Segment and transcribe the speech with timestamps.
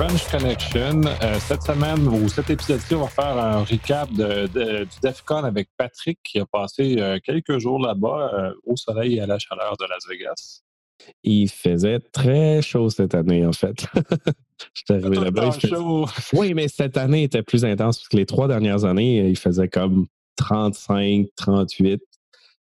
[0.00, 1.02] French Connection.
[1.04, 5.68] Euh, cette semaine ou cet épisode-ci, on va faire un recap de, du DEFCON avec
[5.76, 9.76] Patrick qui a passé euh, quelques jours là-bas euh, au soleil et à la chaleur
[9.76, 10.62] de Las Vegas.
[11.22, 13.84] Il faisait très chaud cette année, en fait.
[14.88, 15.50] Je arrivé là-bas.
[16.32, 19.68] Oui, mais cette année était plus intense parce que les trois dernières années, il faisait
[19.68, 22.00] comme 35, 38.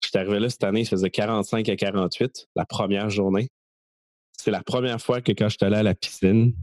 [0.03, 3.49] Je suis arrivé là cette année, il faisait 45 à 48 la première journée
[4.43, 6.55] c'est la première fois que quand je suis allé à la piscine,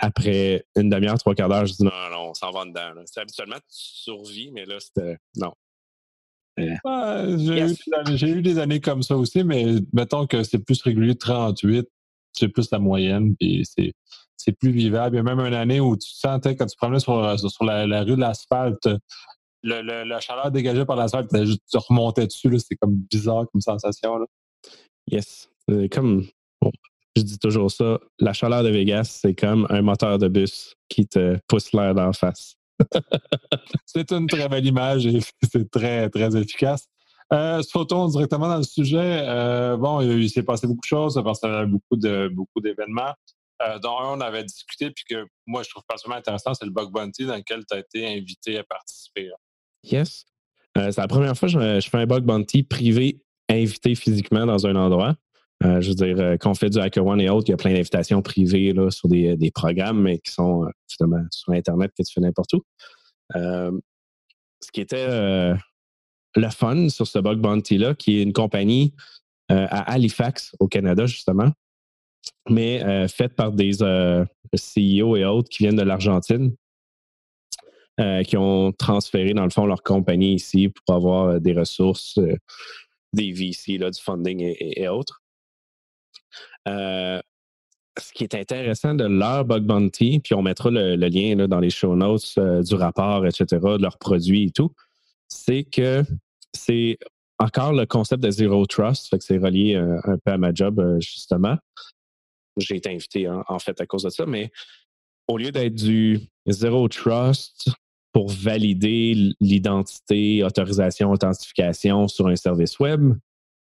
[0.00, 3.02] après une demi-heure, trois quarts d'heure, je dis non, non, on s'en va dedans.
[3.16, 5.18] Habituellement, tu survis, mais là, c'était.
[5.36, 5.52] Non.
[6.56, 11.86] j'ai, eu, des années comme ça aussi, mais mettons que c'est plus régulier 38,
[12.32, 13.92] c'est plus la moyenne, puis c'est,
[14.58, 15.16] plus vivable.
[15.16, 18.02] Il y a même une année où tu sentais, quand tu promenais sur, sur la,
[18.02, 18.88] rue de l'asphalte,
[19.62, 24.16] le, la chaleur dégagée par l'asphalte, tu remontais dessus, c'est comme bizarre comme sensation.
[24.16, 24.26] Là.
[25.06, 25.50] Yes.
[25.92, 26.26] Comme
[27.16, 31.06] je dis toujours ça, la chaleur de Vegas, c'est comme un moteur de bus qui
[31.06, 32.56] te pousse l'air d'en face.
[33.86, 35.20] c'est une très belle image et
[35.52, 36.86] c'est très, très efficace.
[37.32, 39.22] Euh, sautons directement dans le sujet.
[39.26, 42.60] Euh, bon, il, s'est passé beaucoup de choses parce qu'il y avait beaucoup, de, beaucoup
[42.60, 43.14] d'événements.
[43.62, 46.70] Euh, dont un, on avait discuté, puis que moi, je trouve particulièrement intéressant, c'est le
[46.70, 49.30] Bug Bounty dans lequel tu as été invité à participer.
[49.84, 50.24] Yes.
[50.74, 54.66] c'est la première fois que je, je, fais un Bug Bounty privé invité physiquement dans
[54.66, 55.14] un endroit.
[55.62, 57.58] Euh, je veux dire, euh, quand on fait du HackerOne et autres, il y a
[57.58, 61.92] plein d'invitations privées là, sur des, des, programmes, mais qui sont euh, justement sur Internet
[61.96, 62.62] que tu fais n'importe où.
[63.34, 65.06] ce qui était
[66.36, 68.94] le fun sur ce Bug Bounty-là, qui est une compagnie
[69.48, 71.50] à Halifax, au Canada, justement,
[72.48, 73.72] mais faite par des
[74.54, 76.54] CEO et autres qui viennent de l'Argentine,
[78.26, 82.18] qui ont transféré, dans le fond, leur compagnie ici pour avoir des ressources,
[83.14, 85.22] des VC, là, du funding et autres.
[86.68, 87.20] Euh,
[87.98, 91.70] ce qui est intéressant de leur bug bounty, puis on mettra le, lien dans les
[91.70, 94.72] show notes euh, du rapport, etc., de leurs produits et tout,
[95.28, 96.04] c'est que
[96.54, 96.98] c'est
[97.38, 100.52] encore le concept de Zero Trust, fait que c'est relié euh, un peu à ma
[100.54, 101.56] job, justement.
[102.56, 104.50] J'ai été invité en, fait à cause de ça, mais
[105.28, 107.70] au lieu d'être du Zero Trust
[108.12, 113.14] pour valider l'identité, autorisation, authentification sur un service web,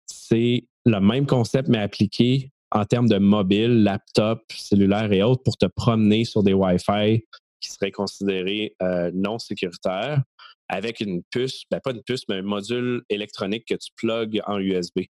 [0.06, 5.56] c'est le même concept, mais appliqué en termes de mobile, laptop, cellulaire et autres pour
[5.56, 7.24] te promener sur des Wi-Fi
[7.60, 10.22] qui seraient considérés euh, non sécuritaires
[10.68, 14.58] avec une puce, ben pas une puce, mais un module électronique que tu plugues en
[14.58, 15.02] USB.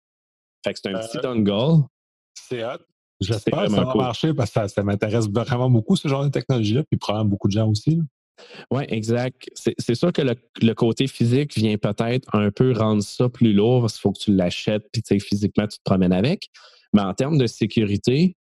[0.65, 1.85] Fait que c'est un petit euh, dongle.
[2.35, 2.79] C'est hot.
[3.21, 6.83] J'espère que ça va marcher parce que ça, m'intéresse vraiment beaucoup ce genre de technologie-là,
[6.91, 8.01] puis probablement beaucoup de gens aussi.
[8.71, 9.49] Oui, exact.
[9.55, 13.95] C'est sûr que le, côté physique vient peut-être un peu rendre ça plus lourd parce
[13.95, 16.51] qu'il faut que tu l'achètes, puis physiquement, tu te promènes avec.
[16.95, 18.37] Mais en termes de sécurité,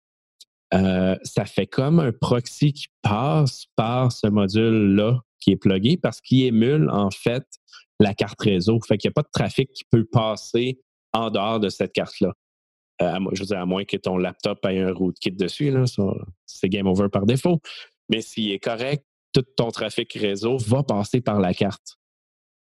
[0.75, 6.21] euh, ça fait comme un proxy qui passe par ce module-là qui est plugué parce
[6.21, 7.45] qu'il émule en fait
[7.99, 8.79] la carte réseau.
[8.87, 10.81] Fait qu'il n'y a pas de trafic qui peut passer
[11.13, 12.33] en dehors de cette carte-là.
[13.01, 15.75] Euh, je veux dire, à moins que ton laptop ait un rootkit dessus,
[16.47, 17.61] c'est game over par défaut.
[18.09, 21.97] Mais s'il est correct, tout ton trafic réseau va passer par la carte.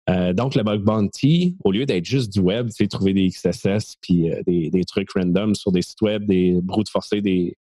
[0.09, 3.27] Euh, donc, le bug bounty, au lieu d'être juste du web, tu sais, trouver des
[3.27, 7.57] XSS puis euh, des, trucs random sur des sites web, des brutes forcés, des,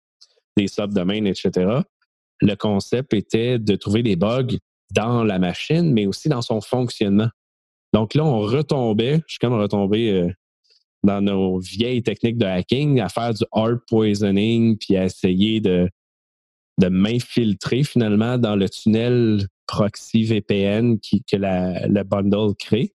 [0.57, 1.81] des subdomains, etc.,
[2.41, 4.59] le concept était de trouver des bugs
[4.95, 7.29] dans la machine, mais aussi dans son fonctionnement.
[7.93, 10.31] Donc là, on retombait, je suis comme retombé euh,
[11.03, 15.89] dans nos vieilles techniques de hacking, à faire du hard poisoning, puis à essayer de,
[16.79, 22.95] de m'infiltrer finalement dans le tunnel proxy VPN que le bundle crée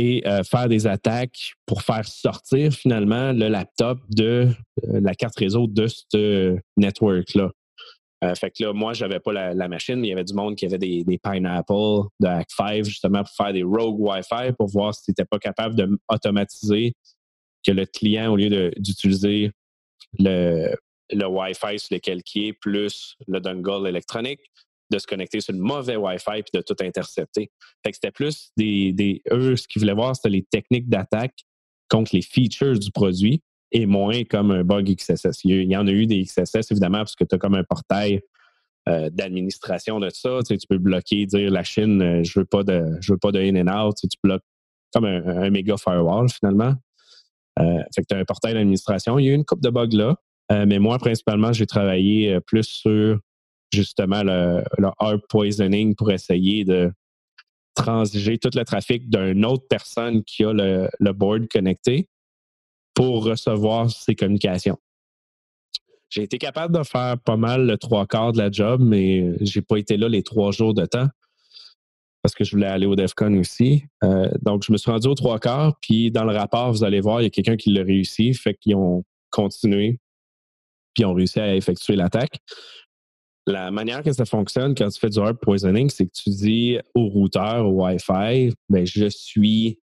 [0.00, 4.48] et euh, faire des attaques pour faire sortir finalement le laptop de
[4.84, 7.50] euh, la carte réseau de ce network-là.
[8.24, 10.56] Euh, fait que là, moi, j'avais pas la, machine, mais il y avait du monde
[10.56, 15.10] qui avait des, Pineapple de Hack5 justement pour faire des rogue Wi-Fi pour voir si
[15.10, 16.94] n'était pas capable d'automatiser
[17.66, 19.50] que le client, au lieu d'utiliser
[20.18, 20.74] le,
[21.12, 24.40] le Wi-Fi sur lequel qui est plus le dongle électronique,
[24.90, 27.50] de se connecter sur le mauvais Wi-Fi puis de tout intercepter.
[27.84, 31.44] Fait que c'était plus des, Eux, ce qu'ils voulaient voir, c'était les techniques d'attaque
[31.88, 33.42] contre les features du produit
[33.72, 35.44] et moins comme un bug XSS.
[35.44, 38.20] Il y en a eu des XSS, évidemment, parce que tu as comme un portail
[38.88, 40.38] euh, d'administration de ça.
[40.46, 43.38] Tu, peux bloquer, dire la Chine, euh, je veux pas de je veux pas de
[43.38, 43.96] in and out.
[44.00, 44.42] Tu, tu bloques
[44.92, 46.74] comme un, méga firewall finalement.
[47.58, 49.18] Euh, fait que tu as un portail d'administration.
[49.18, 50.16] Il y a eu une coupe de bugs là.
[50.66, 53.20] mais moi, principalement, j'ai travaillé plus sur
[53.72, 54.62] justement le,
[54.98, 56.92] hard poisoning pour essayer de
[57.74, 62.08] transiger tout le trafic d'une autre personne qui a le, board connecté
[62.94, 64.78] pour recevoir ces communications.
[66.10, 69.62] J'ai été capable de faire pas mal le trois quarts de la job, mais j'ai
[69.62, 71.08] pas été là les trois jours de temps
[72.22, 73.84] parce que je voulais aller au DEFCON aussi.
[74.04, 77.00] Euh, donc, je me suis rendu aux trois quarts, puis dans le rapport, vous allez
[77.00, 80.00] voir, il y a quelqu'un qui l'a réussi, fait qu'ils ont continué,
[80.94, 82.40] puis ont réussi à effectuer l'attaque.
[83.50, 86.78] La manière que ça fonctionne quand tu fais du hard poisoning, c'est que tu dis
[86.94, 89.80] au routeur, au Wi-Fi, ben, je suis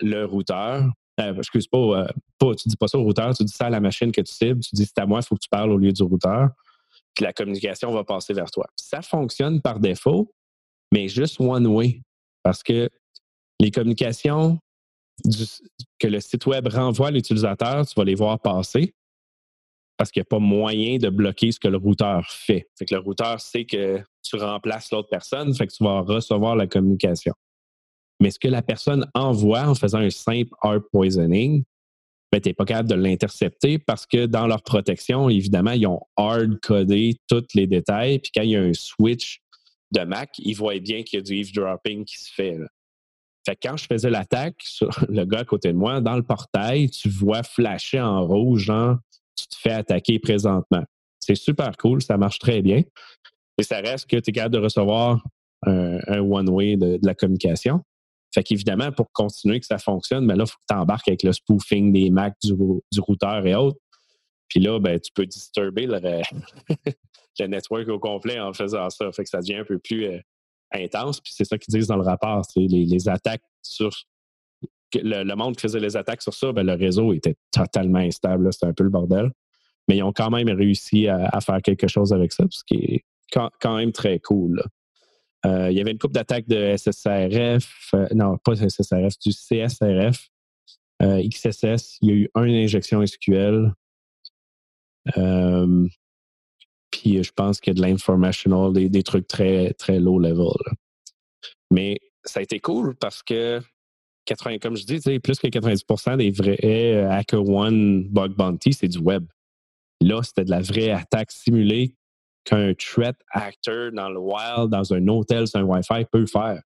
[0.00, 0.88] le routeur.
[1.20, 2.06] Euh, excuse pas, euh,
[2.38, 4.32] pas, tu dis pas ça au routeur, tu dis ça à la machine que tu
[4.32, 6.50] cibles, tu dis c'est à moi, il faut que tu parles au lieu du routeur,
[7.14, 8.66] puis la communication va passer vers toi.
[8.76, 10.32] Ça fonctionne par défaut,
[10.92, 12.02] mais juste one way.
[12.42, 12.88] Parce que
[13.60, 14.58] les communications
[15.98, 18.94] que le site web renvoie à l'utilisateur, tu vas les voir passer
[20.02, 22.66] parce qu'il n'y a pas moyen de bloquer ce que le routeur fait.
[22.76, 26.56] Fait que le routeur sait que tu remplaces l'autre personne, fait que tu vas recevoir
[26.56, 27.32] la communication.
[28.18, 31.62] Mais ce que la personne envoie en faisant un simple hard poisoning,
[32.32, 36.00] ben, tu n'es pas capable de l'intercepter parce que dans leur protection, évidemment, ils ont
[36.16, 38.18] hard codé tous les détails.
[38.18, 39.40] Puis quand il y a un switch
[39.92, 42.58] de Mac, ils voient bien qu'il y a du eavesdropping qui se fait.
[43.46, 44.64] Fait que quand je faisais l'attaque
[45.08, 48.96] le gars à côté de moi, dans le portail, tu vois flasher en rouge, genre,
[49.36, 50.82] tu te fais attaquer présentement.
[51.20, 52.82] C'est super cool, ça marche très bien.
[53.58, 55.22] Et ça reste que tu es capable de recevoir
[55.66, 57.80] un, one-way de, la communication.
[58.34, 61.22] Fait qu'évidemment, pour continuer que ça fonctionne, ben là, il faut que tu embarques avec
[61.22, 62.54] le spoofing des Macs du,
[63.00, 63.78] routeur et autres.
[64.48, 65.86] Puis là, ben, tu peux disturber
[67.38, 69.12] le, network au complet en faisant ça.
[69.12, 70.18] Fait que ça devient un peu plus euh,
[70.72, 71.20] intense.
[71.20, 72.42] Puis c'est ça qu'ils disent dans le rapport.
[72.56, 73.90] Les, attaques sur.
[74.94, 78.52] Le, monde faisait les attaques sur ça, ben, le réseau était totalement instable.
[78.52, 79.30] C'était un peu le bordel.
[79.88, 83.04] Mais ils ont quand même réussi à, faire quelque chose avec ça, ce qui est
[83.32, 84.62] quand, même très cool.
[85.44, 90.28] Euh, il y avait une coupe d'attaques de SSRF, euh, non, pas SSRF, du CSRF,
[91.00, 91.98] XSS.
[92.00, 93.72] Il y a eu une injection SQL.
[96.92, 100.54] Puis euh, je pense qu'il y a de l'informational, des, trucs très, très low level.
[101.70, 103.60] Mais ça a été cool parce que
[104.24, 108.88] 80, comme je dis, plus que 90% des vrais euh, Hacker One Bug Bounty, c'est
[108.88, 109.24] du web.
[110.00, 111.96] Là, c'était de la vraie attaque simulée
[112.44, 116.60] qu'un threat actor dans le wild, dans un hôtel sur un Wi-Fi peut faire.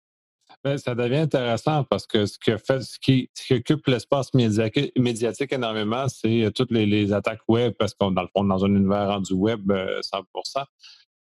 [0.64, 6.08] Ben, ça devient intéressant parce que ce, que fait, ce, qui, occupe l'espace médiatique, énormément,
[6.08, 9.34] c'est euh, toutes les, attaques web, parce qu'on dans le fond, dans un univers rendu
[9.34, 10.24] web 100%
[10.56, 10.64] euh,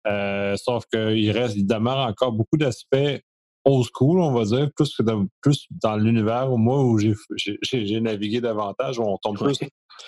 [0.06, 3.20] euh, Sauf qu'il reste, il demeure encore beaucoup d'aspects
[3.66, 5.02] old school, on va dire, plus que
[5.42, 9.58] plus dans l'univers où moi où j'ai navigué davantage, où on tombe plus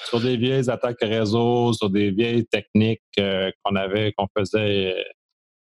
[0.07, 5.05] sur des vieilles attaques réseau, sur des vieilles techniques qu'on avait, qu'on faisait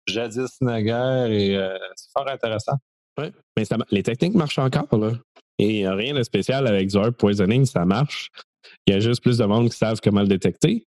[0.05, 1.57] jadis naguère et
[1.95, 2.75] c'est fort intéressant.
[3.19, 5.13] Oui, mais les techniques marchent encore, là.
[5.57, 8.29] Et rien de spécial avec du poisoning, ça marche.
[8.85, 10.85] Il y a juste plus de monde qui savent comment le détecter.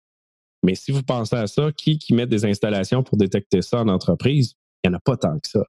[0.63, 3.87] Mais si vous pensez à ça, qui, qui met des installations pour détecter ça en
[3.87, 4.53] entreprise?
[4.83, 5.63] Il n'y en a pas tant que ça.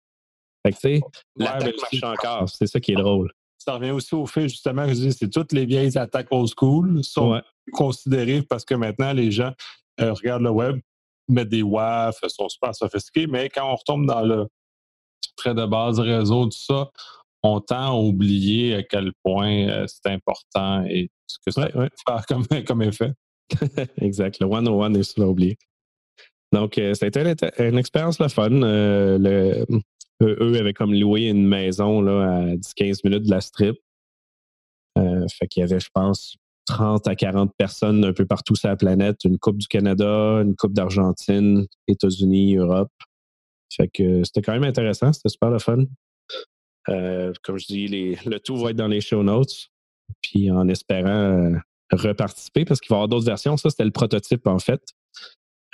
[0.64, 1.00] Fait que, tu sais,
[1.36, 2.48] l'attaque marche encore.
[2.48, 3.32] C'est ça qui est drôle.
[3.58, 6.48] Ça revient aussi au fait, justement, que je dis, c'est toutes les vieilles attaques old
[6.56, 7.40] school sont
[7.72, 9.52] considérées parce que maintenant, les gens
[10.00, 10.80] euh, regardent le web,
[11.28, 14.46] mettent des WAF, sont super sophistiqués, mais quand on retombe dans le
[15.36, 16.90] très de base réseau, tout ça,
[17.42, 21.88] on tend à oublier à quel point euh, c'est important et ce que ça peut
[22.06, 23.12] faire comme, comme effet.
[24.00, 24.40] exact.
[24.40, 25.56] Le 101 est souvent oublié.
[26.52, 27.20] Donc, euh, ça a été
[27.58, 28.50] une, expérience le fun.
[28.50, 29.66] Euh, le,
[30.22, 33.76] eux avaient comme loué une maison là, à 10-15 minutes de la strip.
[34.96, 38.76] fait qu'il y avait, je pense, 30 à 40 personnes un peu partout sur la
[38.76, 39.24] planète.
[39.24, 42.92] Une Coupe du Canada, une Coupe d'Argentine, États-Unis, Europe.
[43.72, 45.84] Fait que c'était quand même intéressant, c'était super le fun.
[46.88, 49.68] Euh, comme je dis, le tout va être dans les show notes.
[50.22, 51.56] Puis en espérant euh,
[51.92, 53.56] reparticiper, parce qu'il va y avoir d'autres versions.
[53.56, 54.82] Ça, c'était le prototype, en fait.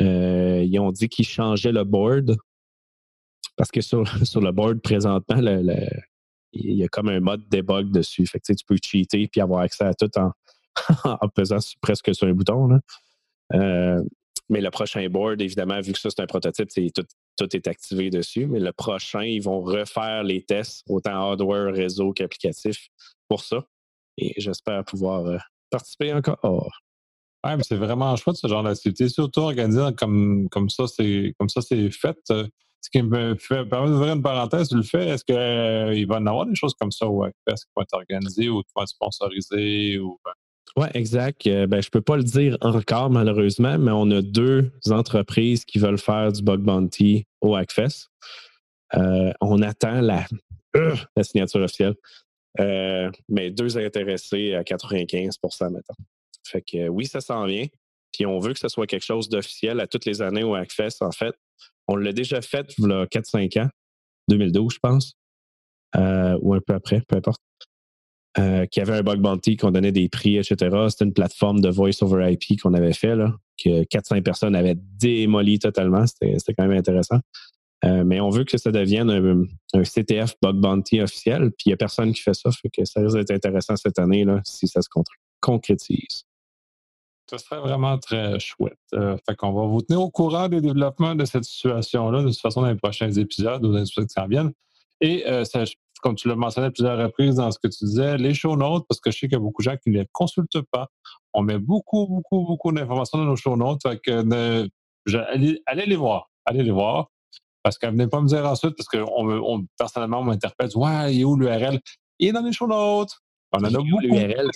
[0.00, 2.36] Euh, ils ont dit qu'ils changeaient le board.
[3.56, 5.36] Parce que sur, sur le board, présentement,
[6.52, 8.24] il y a comme un mode debug dessus.
[8.24, 10.32] Tu peux cheater puis avoir accès à tout en,
[11.34, 12.68] pesant presque sur un bouton.
[12.68, 14.00] Là.
[14.50, 18.46] Mais le prochain board, évidemment, vu que ça, c'est un prototype, tout, est activé dessus.
[18.46, 22.88] Mais le prochain, ils vont refaire les tests, autant hardware, réseau qu'applicatif,
[23.28, 23.64] pour ça.
[24.18, 25.38] Et j'espère pouvoir euh,
[25.70, 26.38] participer encore.
[26.42, 26.68] Oh.
[27.44, 31.60] Ouais, c'est vraiment chouette ce genre d'activité, surtout organisé comme, comme ça, c'est comme ça
[31.60, 32.16] c'est fait.
[32.84, 36.18] Euh, ce qui me fait une parenthèse, tu le fais, est-ce qu'il euh, va y
[36.18, 38.82] en avoir des choses comme ça ou est-ce qu'ils vont être organisés ou qui vont
[38.82, 40.18] être sponsorisés ou
[40.76, 41.46] oui, exact.
[41.46, 45.64] Euh, ben, je ne peux pas le dire encore, malheureusement, mais on a deux entreprises
[45.64, 48.08] qui veulent faire du bug bounty au Hackfest.
[48.94, 50.26] Euh, on attend la,
[51.22, 51.94] signature officielle.
[52.60, 55.96] Euh, mais deux intéressés à 95% maintenant.
[56.44, 57.66] Fait que oui, ça s'en vient.
[58.12, 61.02] Puis on veut que ce soit quelque chose d'officiel à toutes les années au Hackfest,
[61.02, 61.34] en fait.
[61.88, 63.68] On l'a déjà fait il y a 4-5 ans,
[64.28, 65.14] 2012, je pense,
[65.96, 67.40] euh, ou un peu après, peu importe.
[68.36, 70.56] Euh, qui avait un bug bounty, qu'on donnait des prix, etc.
[70.88, 73.32] C'était une plateforme de voice over IP qu'on avait fait, là,
[73.62, 76.04] que 400 personnes avaient démoli totalement.
[76.06, 77.20] C'était quand même intéressant.
[77.84, 79.08] Euh, mais on veut que ça devienne
[79.72, 82.50] un, CTF bug bounty officiel, puis il n'y a personne qui fait ça.
[82.50, 84.88] Ça risque d'être intéressant cette année là, si ça se
[85.40, 86.24] concrétise.
[87.30, 88.78] Ça serait vraiment très chouette.
[88.94, 92.40] Euh, fait qu'on va vous tenir au courant des développements de cette situation-là, de toute
[92.40, 94.52] façon, dans les prochains épisodes ou dans les épisodes qui s'en viennent.
[95.00, 95.44] Et euh,
[96.02, 98.84] comme tu l'as mentionné à plusieurs reprises dans ce que tu disais, les show notes,
[98.88, 100.88] parce que je sais qu'il y a beaucoup de gens qui ne les consultent pas.
[101.32, 103.80] On met beaucoup, beaucoup, beaucoup d'informations dans nos show notes.
[103.82, 104.68] Fait que
[105.66, 106.30] allez, les voir.
[106.44, 107.08] Allez les voir.
[107.62, 111.22] Parce qu'elle venait pas me dire ensuite, parce que on, personnellement, on m'interpelle, ouais, il
[111.22, 111.80] est où l'URL?
[112.18, 113.12] Il est dans les show notes.
[113.52, 114.00] On en a beaucoup.
[114.00, 114.50] L'URL,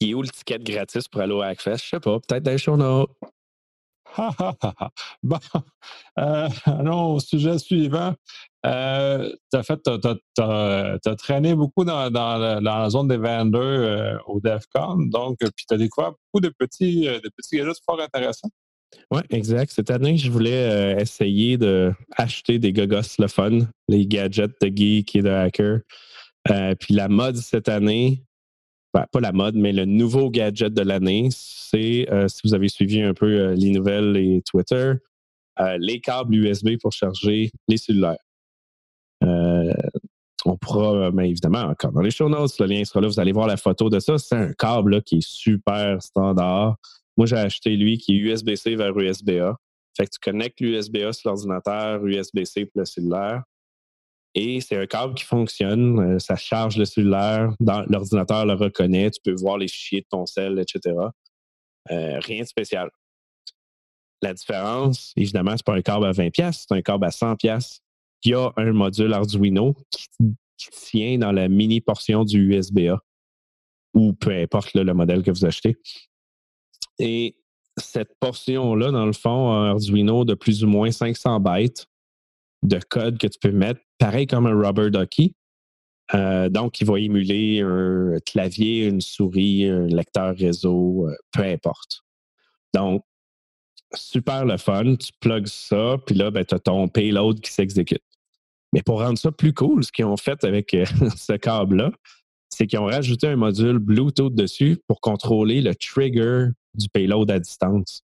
[0.00, 1.78] il est où le ticket gratis pour aller au Hackfest?
[1.84, 3.10] Je sais pas, peut-être dans les show notes.
[5.22, 5.38] bon,
[6.18, 8.14] euh, allons au sujet suivant.
[8.64, 15.64] Euh, tu as traîné beaucoup dans, la, zone des vendeurs euh, au DEFCON, donc, puis
[15.68, 18.50] tu as découvert beaucoup de petits, de petits gadgets fort intéressants.
[19.10, 19.72] Oui, exact.
[19.72, 25.22] Cette année, je voulais essayer d'acheter des gogos le fun, les gadgets de geek et
[25.22, 25.80] de hacker.
[26.80, 28.24] puis la mode cette année,
[29.04, 33.02] pas la mode, mais le nouveau gadget de l'année, c'est, euh, si vous avez suivi
[33.02, 34.94] un peu euh, les nouvelles et Twitter,
[35.60, 38.16] euh, les câbles USB pour charger les cellulaires.
[40.44, 43.18] on pourra, mais ben, évidemment, encore dans les show notes, le lien sera là, vous
[43.18, 44.16] allez voir la photo de ça.
[44.16, 46.76] C'est un câble qui est super standard.
[47.16, 49.56] Moi, j'ai acheté lui qui est USB-C vers USB-A.
[49.96, 53.42] Fait que tu connectes l'USB-A sur l'ordinateur, USB-C pour le cellulaire.
[54.38, 55.98] Et c'est un câble qui fonctionne.
[55.98, 57.54] Euh, ça charge le cellulaire.
[57.58, 59.10] L'ordinateur le reconnaît.
[59.10, 60.94] Tu peux voir les fichiers de ton cell, etc.
[61.90, 62.90] Euh, rien de spécial.
[64.20, 67.80] La différence, évidemment, c'est pas un câble à 20$, c'est un câble à 100$.
[68.24, 70.06] Il y a un module Arduino qui,
[70.58, 72.98] tient dans la mini portion du USB-A
[73.92, 75.76] ou peu importe le modèle que vous achetez.
[76.98, 77.36] Et
[77.76, 81.86] cette portion-là, dans le fond, Arduino de plus ou moins 500 bytes
[82.66, 85.34] de code que tu peux mettre, pareil comme un rubber ducky.
[86.14, 92.02] Euh, donc, il va émuler un clavier, une souris, un lecteur réseau, euh, peu importe.
[92.74, 93.02] Donc,
[93.94, 98.02] super le fun, tu plugs ça, puis là, ben, tu as ton payload qui s'exécute.
[98.72, 100.84] Mais pour rendre ça plus cool, ce qu'ils ont fait avec euh,
[101.16, 101.90] ce câble-là,
[102.50, 107.38] c'est qu'ils ont rajouté un module Bluetooth dessus pour contrôler le trigger du payload à
[107.38, 108.02] distance.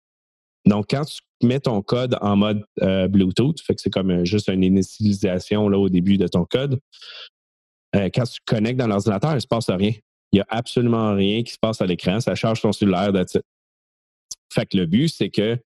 [0.67, 4.25] Donc, quand tu mets ton code en mode euh, Bluetooth, fait que c'est comme euh,
[4.25, 6.79] juste une initialisation là, au début de ton code,
[7.97, 9.93] euh, quand tu connectes dans l'ordinateur, il ne se passe rien.
[10.33, 12.21] Il n'y a absolument rien qui se passe à l'écran.
[12.21, 13.11] Ça charge ton cellulaire.
[14.53, 15.59] Fait que le but, c'est que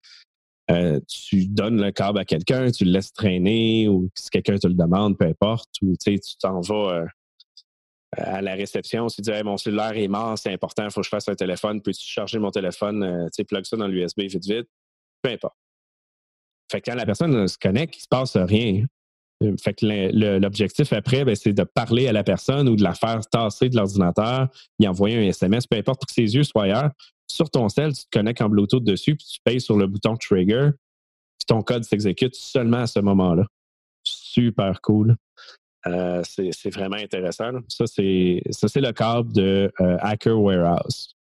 [1.06, 4.72] tu donnes le câble à quelqu'un, tu le laisses traîner ou si quelqu'un te le
[4.72, 7.04] demande, peu importe, ou tu t'en vas
[8.16, 11.10] à la réception, tu dis mon cellulaire est mort, c'est important, il faut que je
[11.10, 14.68] fasse un téléphone, peux-tu charger mon téléphone, tu plug ça dans l'USB vite vite,
[15.24, 15.56] peu importe.
[16.70, 18.84] Fait que quand la personne se connecte, il ne se passe rien.
[19.62, 23.20] Fait que l'objectif après, ben, c'est de parler à la personne ou de la faire
[23.26, 26.90] tasser de l'ordinateur, y envoyer un SMS, peu importe, pour que ses yeux soient ailleurs.
[27.26, 30.16] Sur ton cell, tu te connectes en Bluetooth dessus, puis tu payes sur le bouton
[30.16, 30.70] trigger,
[31.38, 33.44] puis ton code s'exécute seulement à ce moment-là.
[34.04, 35.16] Super cool.
[35.86, 37.50] Euh, c'est vraiment intéressant.
[37.68, 41.14] Ça, c'est le câble de euh, Hacker Warehouse.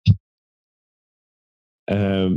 [1.90, 2.36] Euh,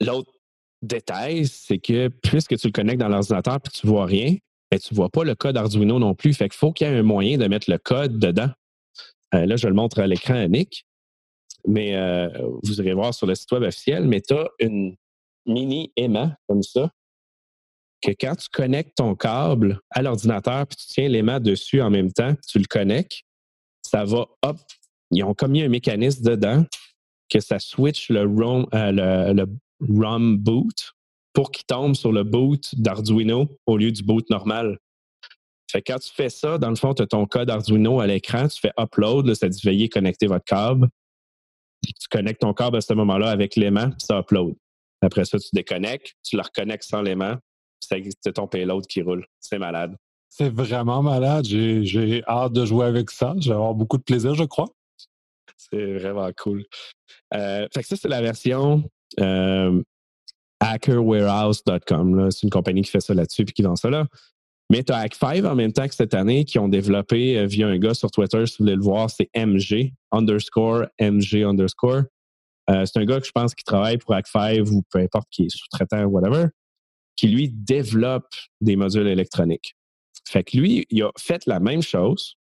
[0.00, 0.32] l'autre
[0.82, 4.36] détail, c'est que puisque tu le connectes dans l'ordinateur et tu ne vois rien,
[4.70, 6.34] ben, tu ne vois pas le code Arduino non plus.
[6.34, 8.50] Fait qu'il faut qu'il y ait un moyen de mettre le code dedans.
[9.34, 10.46] Euh, là, je le montre à l'écran à
[11.66, 12.28] mais euh,
[12.62, 14.96] vous irez voir sur le site web officiel, mais tu as une
[15.46, 16.90] mini aimant comme ça,
[18.00, 22.12] que quand tu connectes ton câble à l'ordinateur puis tu tiens l'aimant dessus en même
[22.12, 23.22] temps, tu le connectes,
[23.82, 24.56] ça va hop.
[25.10, 26.64] Ils ont comme mis un mécanisme dedans
[27.28, 29.46] que ça switch le, ROM, euh, le
[29.80, 30.92] ROM boot
[31.32, 34.78] pour qu'il tombe sur le boot d'Arduino au lieu du boot normal.
[35.70, 38.48] Fait quand tu fais ça, dans le fond, tu as ton code Arduino à l'écran,
[38.48, 40.88] tu fais upload, ça dit veuillez connecter votre câble.
[41.84, 44.54] Tu connectes ton câble à ce moment-là avec l'aimant, ça upload.
[45.02, 47.36] Après ça, tu déconnectes, tu le reconnectes sans l'aimant,
[47.80, 49.26] c'est ton payload qui roule.
[49.40, 49.94] C'est malade.
[50.28, 51.44] C'est vraiment malade.
[51.44, 53.34] J'ai hâte de jouer avec ça.
[53.40, 54.68] Je vais avoir beaucoup de plaisir, je crois.
[55.56, 56.64] C'est vraiment cool.
[57.34, 58.82] Euh, fait que ça, c'est la version
[60.60, 62.30] hackerwarehouse.com.
[62.30, 64.06] C'est une compagnie qui fait ça là-dessus et qui vend ça là.
[64.70, 67.66] Mais tu as Hack5 en même temps que cette année qui ont développé euh, via
[67.68, 72.02] un gars sur Twitter, si vous voulez le voir, c'est MG underscore MG underscore.
[72.68, 75.46] Euh, c'est un gars que je pense qui travaille pour Hack5 ou peu importe qui
[75.46, 76.48] est sous-traitant ou whatever,
[77.16, 78.28] qui lui développe
[78.60, 79.74] des modules électroniques.
[80.26, 82.36] Fait que lui, il a fait la même chose,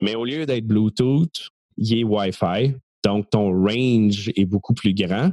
[0.00, 2.76] mais au lieu d'être Bluetooth, il est Wi-Fi.
[3.04, 5.32] Donc, ton range est beaucoup plus grand.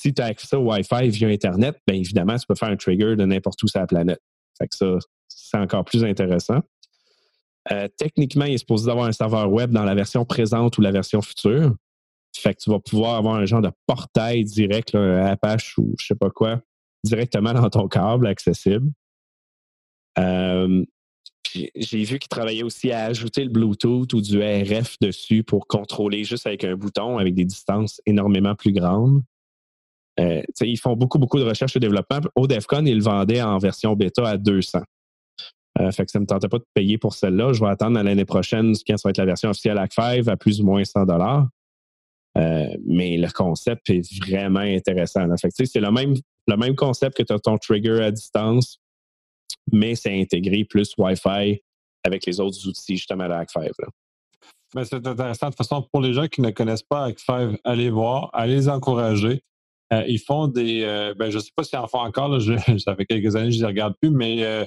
[0.00, 3.16] Si tu as accès au Wi-Fi via Internet, bien évidemment, tu peux faire un trigger
[3.16, 4.20] de n'importe où sur la planète.
[4.56, 6.60] Fait que ça, c'est encore plus intéressant.
[7.72, 10.92] Euh, techniquement, il est supposé avoir un serveur web dans la version présente ou la
[10.92, 11.74] version future.
[12.36, 16.06] Fait que tu vas pouvoir avoir un genre de portail direct, un Apache ou je
[16.06, 16.60] sais pas quoi,
[17.02, 18.92] directement dans ton câble accessible.
[20.16, 20.84] Euh,
[21.74, 26.22] j'ai vu qu'il travaillait aussi à ajouter le Bluetooth ou du RF dessus pour contrôler
[26.22, 29.22] juste avec un bouton avec des distances énormément plus grandes.
[30.18, 32.20] Euh, ils font beaucoup, beaucoup de recherche et développement.
[32.34, 34.80] Au DEFCON, ils le vendaient en version bêta à 200.
[35.80, 37.52] Euh, ça ne me tentait pas de payer pour celle-là.
[37.52, 40.36] Je vais attendre l'année prochaine quand ça va être la version officielle Hack 5 à
[40.36, 41.04] plus ou moins 100
[42.36, 45.26] euh, mais le concept est vraiment intéressant.
[45.36, 46.14] c'est le même,
[46.46, 48.78] le même concept que tu as ton trigger à distance,
[49.72, 51.60] mais c'est intégré plus Wi-Fi
[52.04, 53.70] avec les autres outils justement de Hack 5.
[54.74, 55.46] Ben, c'est intéressant.
[55.46, 58.54] De toute façon, pour les gens qui ne connaissent pas Hack 5, allez voir, allez
[58.54, 59.42] les encourager.
[59.92, 60.82] Euh, ils font des.
[60.84, 62.38] Euh, ben, je ne sais pas s'ils en font encore, là,
[62.78, 64.64] ça fait quelques années que je ne les regarde plus, mais euh,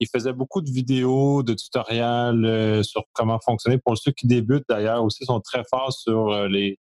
[0.00, 3.78] ils faisaient beaucoup de vidéos, de tutoriels sur comment fonctionner.
[3.78, 6.76] Pour ceux qui débutent d'ailleurs aussi, sont très forts sur les,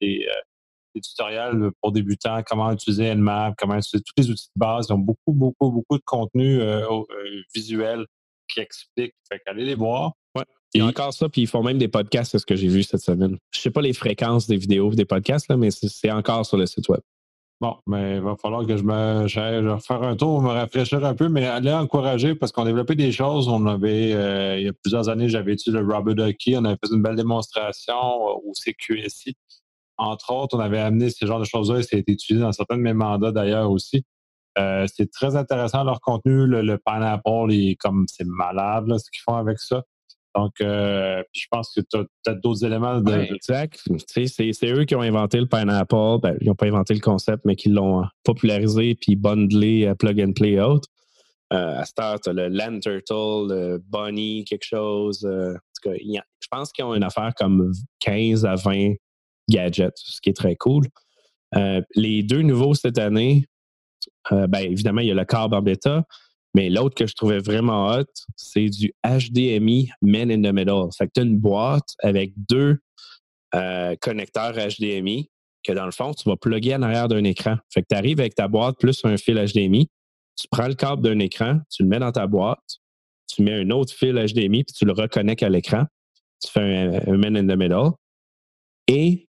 [1.02, 4.87] tutoriels pour débutants, comment utiliser Nmap, comment utiliser tous les outils de base.
[4.88, 6.61] Ils ont beaucoup, beaucoup, beaucoup de contenu
[7.52, 8.07] visuel
[8.47, 9.14] qui explique.
[9.28, 10.12] Fait qu'allez les voir.
[10.37, 10.45] Ouais.
[10.75, 12.68] Il y a encore ça, puis ils font même des podcasts, c'est ce que j'ai
[12.68, 13.37] vu cette semaine.
[13.50, 16.57] Je ne sais pas les fréquences des vidéos, des podcasts, là, mais c'est encore sur
[16.57, 17.00] le site web.
[17.61, 21.15] Bon, mais il va falloir que je me je faire un tour, me rafraîchir un
[21.15, 23.49] peu, mais aller encourager parce qu'on développait des choses.
[23.49, 26.56] On avait, euh, il y a plusieurs années, j'avais utilisé le Robert Ducky.
[26.56, 29.37] On avait fait une belle démonstration au CQSI.
[29.97, 32.52] Entre autres, on avait amené ce genre de choses-là et ça a été utilisé dans
[32.52, 34.04] certains de mes mandats d'ailleurs aussi.
[34.56, 36.47] Euh, c'est très intéressant leur contenu.
[36.47, 39.82] Le, le Pineapple, est comme c'est malade ce qu'ils font avec ça.
[40.39, 43.13] Donc, euh, je pense que tu as d'autres éléments de.
[43.35, 43.83] exact.
[44.07, 46.21] C'est eux qui ont inventé le Pineapple.
[46.23, 50.21] Ben, ils n'ont pas inventé le concept, mais qui l'ont popularisé puis bundlé à plug
[50.21, 50.85] and play out.
[51.53, 55.25] Euh, à Start, le Land Turtle, le Bunny, quelque chose.
[55.25, 58.95] Euh, en tout cas, je pense qu'ils ont une affaire comme 15 à 20
[59.51, 60.85] gadgets, ce qui est très cool.
[61.97, 63.47] les deux nouveaux cette année,
[64.31, 66.05] ben, évidemment, il y a le Carb en bêta,
[66.54, 68.06] mais l'autre que je trouvais vraiment hot,
[68.37, 70.89] c'est du HDMI Men in the Middle.
[70.97, 72.78] Fait que tu as une boîte avec deux
[73.54, 75.30] euh, connecteurs HDMI
[75.63, 77.56] que dans le fond, tu vas plugger en arrière d'un écran.
[77.73, 79.89] Fait que tu arrives avec ta boîte plus un fil HDMI,
[80.37, 82.78] tu prends le câble d'un écran, tu le mets dans ta boîte,
[83.26, 85.84] tu mets un autre fil HDMI, puis tu le reconnectes à l'écran.
[86.43, 87.91] Tu fais un, Men in the Middle.
[88.87, 89.28] Et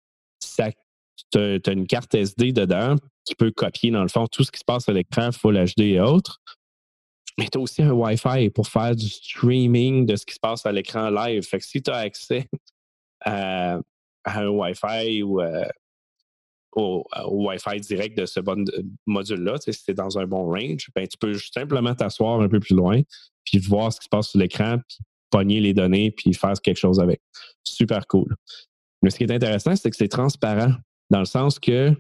[1.32, 4.60] tu as, une carte SD dedans qui peut copier, dans le fond, tout ce qui
[4.60, 6.40] se passe à l'écran, Full HD et autres
[7.38, 10.66] mais tu as aussi un Wi-Fi pour faire du streaming de ce qui se passe
[10.66, 11.44] à l'écran live.
[11.44, 12.48] Fait que si tu as accès
[13.22, 13.80] à,
[14.26, 15.66] un Wi-Fi ou euh,
[16.74, 18.66] au, Wi-Fi direct de ce bon
[19.06, 22.76] module-là, si c'est dans un bon range, ben, tu peux simplement t'asseoir un peu plus
[22.76, 23.02] loin,
[23.44, 24.98] puis voir ce qui se passe sur l'écran, puis
[25.30, 27.22] pogner les données, puis faire quelque chose avec.
[27.64, 28.36] Super cool.
[29.02, 30.74] Mais ce qui est intéressant, c'est que c'est transparent,
[31.10, 31.94] dans le sens que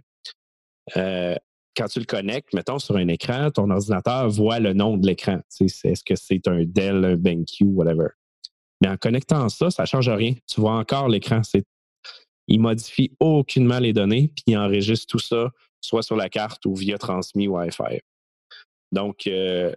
[0.96, 1.36] euh,
[1.76, 5.40] quand tu le connectes, mettons, sur un écran, ton ordinateur voit le nom de l'écran.
[5.60, 8.08] Est-ce que c'est un Dell, un BenQ, whatever.
[8.82, 10.34] Mais en connectant ça, ça ne change rien.
[10.48, 11.42] Tu vois encore l'écran.
[12.48, 15.52] Il modifie aucunement les données, puis il enregistre tout ça,
[15.82, 18.00] soit sur la carte ou via transmis Wi-Fi.
[18.92, 19.74] Donc, euh,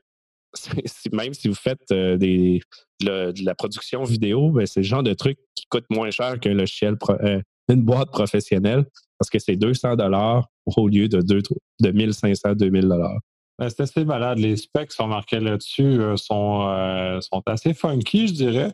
[1.12, 5.38] même si vous faites euh, de, la production vidéo, ben, c'est le genre de truc
[5.54, 8.84] qui coûte moins cher qu'un logiciel, euh, une boîte professionnelle,
[9.18, 11.42] parce que c'est 200 dollars au lieu de, 2,
[11.80, 13.20] de 1500, 2000 dollars.
[13.60, 14.38] Ben, c'est assez malade.
[14.38, 18.72] Les specs sont marqués là-dessus euh, sont, euh, sont assez funky, je dirais.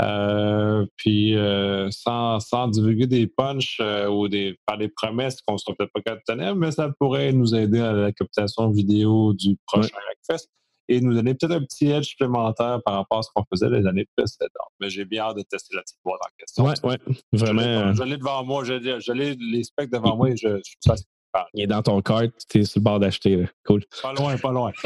[0.00, 1.36] Euh, puis
[1.90, 6.00] sans, sans, divulguer des punchs ou des, par des promesses qu'on ne sera peut-être pas
[6.00, 10.48] capable de tenir, mais ça pourrait nous aider à la captation vidéo du prochain Hackfest
[10.88, 13.86] et nous donner peut-être un petit edge supplémentaire par rapport à ce qu'on faisait les
[13.86, 14.50] années précédentes.
[14.80, 16.64] Mais j'ai bien hâte de tester la petite boîte en question.
[16.64, 17.94] Oui, oui, vraiment.
[17.94, 20.96] Je l'ai devant moi, je l'ai les specs devant moi et je, je trouve
[21.54, 23.46] il est dans ton cart, tu es sur le bord d'acheter.
[23.64, 23.84] Cool.
[24.02, 24.72] Pas loin, pas loin.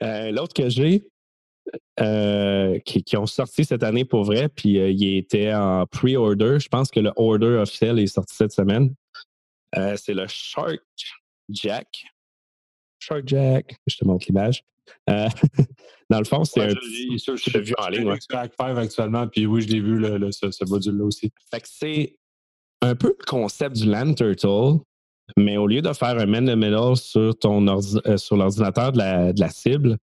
[0.00, 1.08] Euh, l'autre que j'ai,
[1.98, 6.58] euh, qui, ont sorti cette année pour vrai, puis euh, il était en pre-order.
[6.60, 8.94] Je pense que le order officiel est sorti cette semaine.
[9.74, 10.78] c'est le Shark
[11.48, 12.04] Jack.
[13.00, 14.62] Shark Jack, je te montre l'image.
[15.08, 16.68] dans le fond, c'est un.
[16.68, 18.06] Je l'ai vu en ligne.
[18.06, 18.78] Ouais.
[18.78, 21.32] actuellement, puis oui, je l'ai vu, le, ce, module-là aussi.
[21.50, 22.18] Fait que c'est
[22.82, 24.80] un peu le concept du Land Turtle,
[25.36, 29.40] mais au lieu de faire un man-in-the-middle sur, ton euh, sur l'ordinateur de la, de
[29.40, 29.98] la cible,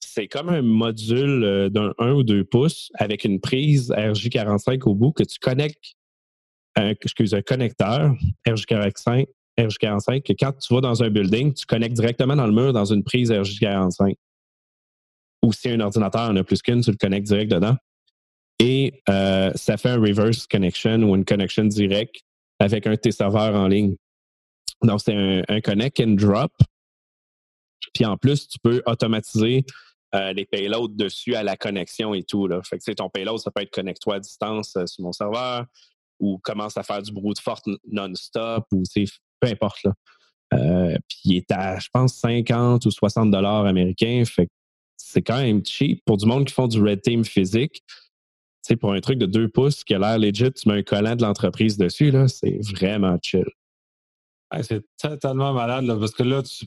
[0.00, 4.94] c'est comme un module euh, d'un 1 ou 2 pouces avec une prise RJ45 au
[4.94, 5.94] bout que tu connectes,
[6.74, 8.14] un, un connecteur
[8.46, 9.26] RJ45,
[9.58, 12.84] RJ45 que quand tu vas dans un building, tu connectes directement dans le mur dans
[12.84, 14.14] une prise RJ45.
[15.42, 17.76] Ou si un ordinateur en a plus qu'une, tu le connectes direct dedans.
[18.58, 22.22] Et euh, ça fait un reverse connection ou une connection directe
[22.58, 23.96] avec un de tes serveurs en ligne.
[24.82, 25.14] Donc, c'est
[25.48, 26.52] un, connect and drop.
[27.94, 29.64] Puis en plus, tu peux automatiser
[30.14, 32.46] euh, les payloads dessus à la connexion et tout.
[32.46, 32.60] Là.
[32.62, 35.66] Fait que ton payload, ça peut être connecte-toi à distance euh, sur mon serveur
[36.18, 38.82] ou commence à faire du brute forte non-stop ou
[39.40, 39.82] peu importe.
[39.84, 39.92] Là.
[41.08, 44.22] Puis il est à, je pense, 50 ou 60 dollars américains.
[44.24, 44.48] Fait
[44.96, 47.82] c'est quand même cheap pour du monde qui font du red team physique.
[48.66, 51.16] Sais, pour un truc de 2 pouces qui a l'air legit, tu mets un collant
[51.16, 53.46] de l'entreprise dessus, là, c'est vraiment chill.
[54.62, 56.66] c'est totalement malade, là, parce que là, tu,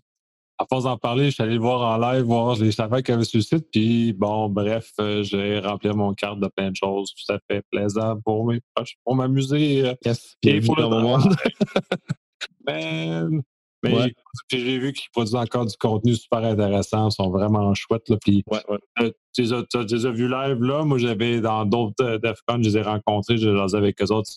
[0.57, 3.13] à force d'en parler, je suis allé le voir en live, voir les affaires qu'il
[3.13, 6.71] y avait sur le site, puis bon, bref, euh, j'ai rempli mon carte de plein
[6.71, 8.59] de choses, tout à fait plaisant pour mes
[9.03, 9.87] pour m'amuser.
[9.87, 10.85] Euh, yes, et pour le
[13.83, 14.13] mais
[14.49, 18.09] j'ai vu qu'ils produisent encore du contenu super intéressant, ils sont vraiment chouettes.
[18.09, 20.83] Là, puis, ouais, tu, les as, vus live là?
[20.83, 24.11] Moi, j'avais dans d'autres euh, DEFCON, je les ai rencontrés, je les ai avec eux
[24.11, 24.29] autres.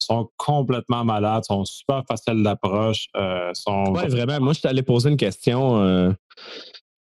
[0.00, 3.06] Ils sont complètement malades, sont super faciles d'approche.
[3.16, 3.84] Euh, sont...
[3.94, 4.40] Oui, vraiment.
[4.40, 5.80] Moi, je t'allais poser une question.
[5.80, 6.12] Euh,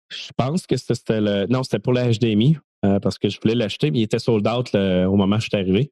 [0.10, 1.48] je pense que c'était le.
[1.48, 2.58] Non, c'était pour la HDMI,
[3.02, 5.58] parce que je voulais l'acheter, mais il était sold out au moment où je suis
[5.58, 5.92] arrivé.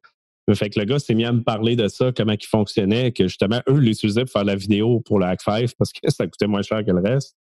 [0.54, 3.28] Fait que le gars s'est mis à me parler de ça, comment il fonctionnait, que
[3.28, 6.48] justement, eux l'utilisaient pour faire la vidéo pour le Hack 5 parce que ça coûtait
[6.48, 7.36] moins cher que le reste.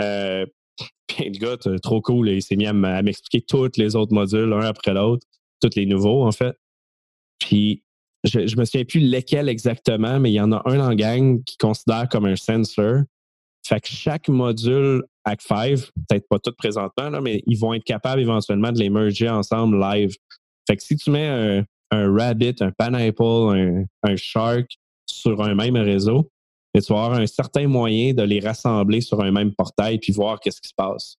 [0.00, 0.44] Euh,
[1.06, 4.60] puis le gars, trop cool, il s'est mis à m'expliquer tous les autres modules, un
[4.60, 5.26] après l'autre,
[5.60, 6.56] tous les nouveaux, en fait.
[7.38, 7.84] Puis
[8.24, 11.42] je, je me souviens plus lesquels exactement, mais il y en a un en gang
[11.44, 13.02] qui considère comme un sensor.
[13.64, 17.84] Fait que chaque module Hack 5, peut-être pas tout présentement, là, mais ils vont être
[17.84, 20.16] capables éventuellement de les merger ensemble live.
[20.68, 25.76] Fait que si tu mets un, un rabbit, un pineapple, un, shark sur un même
[25.76, 26.30] réseau,
[26.74, 30.12] et tu vas avoir un certain moyen de les rassembler sur un même portail puis
[30.12, 31.16] voir qu'est-ce qui se passe.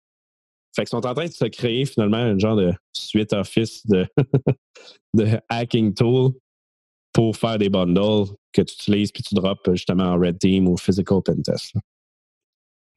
[0.76, 4.06] Fait qu'ils sont en train de se créer finalement un genre de suite office de,
[5.16, 6.34] de hacking tool
[7.14, 10.78] pour faire des bundles que tu utilises puis tu drops justement en Red Team ou
[10.78, 11.74] Physical Pentest.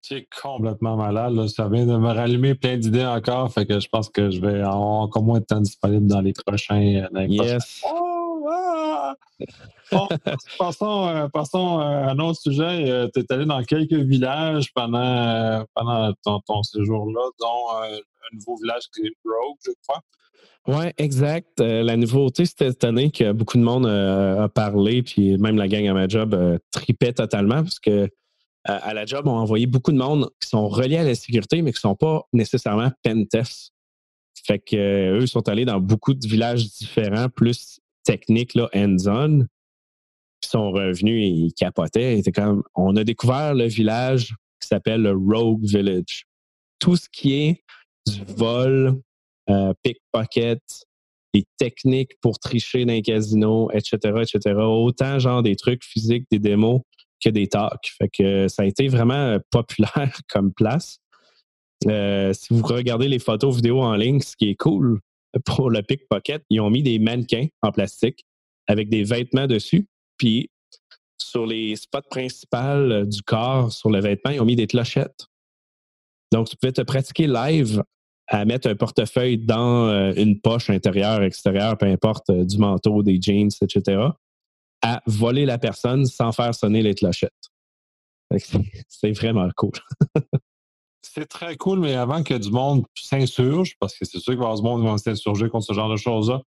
[0.02, 1.46] C'est complètement malade.
[1.48, 3.52] Ça vient de me rallumer plein d'idées encore.
[3.52, 6.32] Fait que je pense que je vais avoir encore moins de temps disponible dans les
[6.32, 7.06] prochains.
[7.12, 7.82] Dans yes.
[7.84, 9.14] Oh, ah!
[10.58, 12.90] passons, euh, passons, euh, à un autre sujet.
[12.90, 16.12] Euh, tu es allé dans quelques villages pendant, pendant
[16.46, 20.00] ton, séjour-là, dont un nouveau village qui est Rogue, je crois.
[20.66, 21.60] Oui, exact.
[21.60, 25.94] la nouveauté cette année que beaucoup de monde a parlé, puis même la gang à
[25.94, 26.36] ma job
[26.70, 28.08] tripait totalement parce que
[28.64, 31.72] à la job ont envoyé beaucoup de monde qui sont reliés à la sécurité, mais
[31.72, 33.72] qui ne sont pas nécessairement pentest.
[34.46, 39.46] Fait que eux sont allés dans beaucoup de villages différents, plus techniques, là, hands-on.
[40.42, 42.22] Ils sont revenus et ils capotaient.
[42.34, 46.24] comme, on a découvert le village qui s'appelle le Rogue Village.
[46.78, 47.64] Tout ce qui est
[48.06, 49.00] du vol,
[49.50, 50.62] euh, pickpocket,
[51.34, 54.54] des techniques pour tricher dans les casinos, etc., etc.
[54.56, 56.80] Autant genre des trucs physiques, des démos,
[57.20, 57.92] que des talks.
[57.98, 60.98] Fait que ça a été vraiment euh, populaire comme place.
[61.86, 65.00] Euh, si vous regardez les photos vidéos en ligne, ce qui est cool
[65.44, 68.24] pour le pickpocket, ils ont mis des mannequins en plastique
[68.66, 69.86] avec des vêtements dessus.
[70.18, 70.50] Puis
[71.18, 75.26] sur les spots principaux du corps, sur le vêtement, ils ont mis des clochettes.
[76.32, 77.82] Donc, tu pouvais te pratiquer live
[78.28, 83.20] à mettre un portefeuille dans euh, une poche intérieure, extérieure, peu importe, du manteau, des
[83.20, 84.10] jeans, etc
[84.82, 87.32] à voler la personne sans faire sonner les clochettes.
[88.88, 89.72] C'est vraiment cool.
[91.02, 94.44] c'est très cool, mais avant que du monde s'insurge, parce que c'est sûr qu'il va
[94.44, 96.40] y avoir du monde qui va s'insurger contre ce genre de choses-là,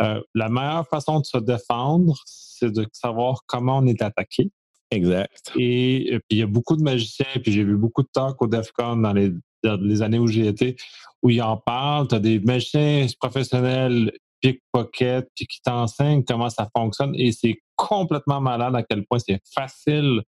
[0.00, 4.50] euh, la meilleure façon de se défendre, c'est de savoir comment on est attaqué.
[4.90, 5.52] Exact.
[5.56, 8.46] Et, puis il y a beaucoup de magiciens, puis j'ai vu beaucoup de talks au
[8.46, 10.76] DEFCON dans les, dans les années où j'y étais,
[11.22, 12.08] où ils en parlent.
[12.08, 17.12] Tu as des magiciens professionnels pickpocket, puis qui t'enseigne comment ça fonctionne.
[17.16, 20.22] Et c'est complètement malade à quel point c'est facile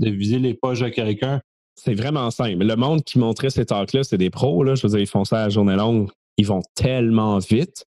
[0.00, 1.40] de viser les poches de quelqu'un.
[1.74, 2.64] C'est vraiment simple.
[2.64, 4.64] Le monde qui montrait ces talks-là, c'est des pros.
[4.64, 4.74] Là.
[4.74, 6.10] Je veux dire, ils font ça à la journée longue.
[6.38, 7.84] Ils vont tellement vite.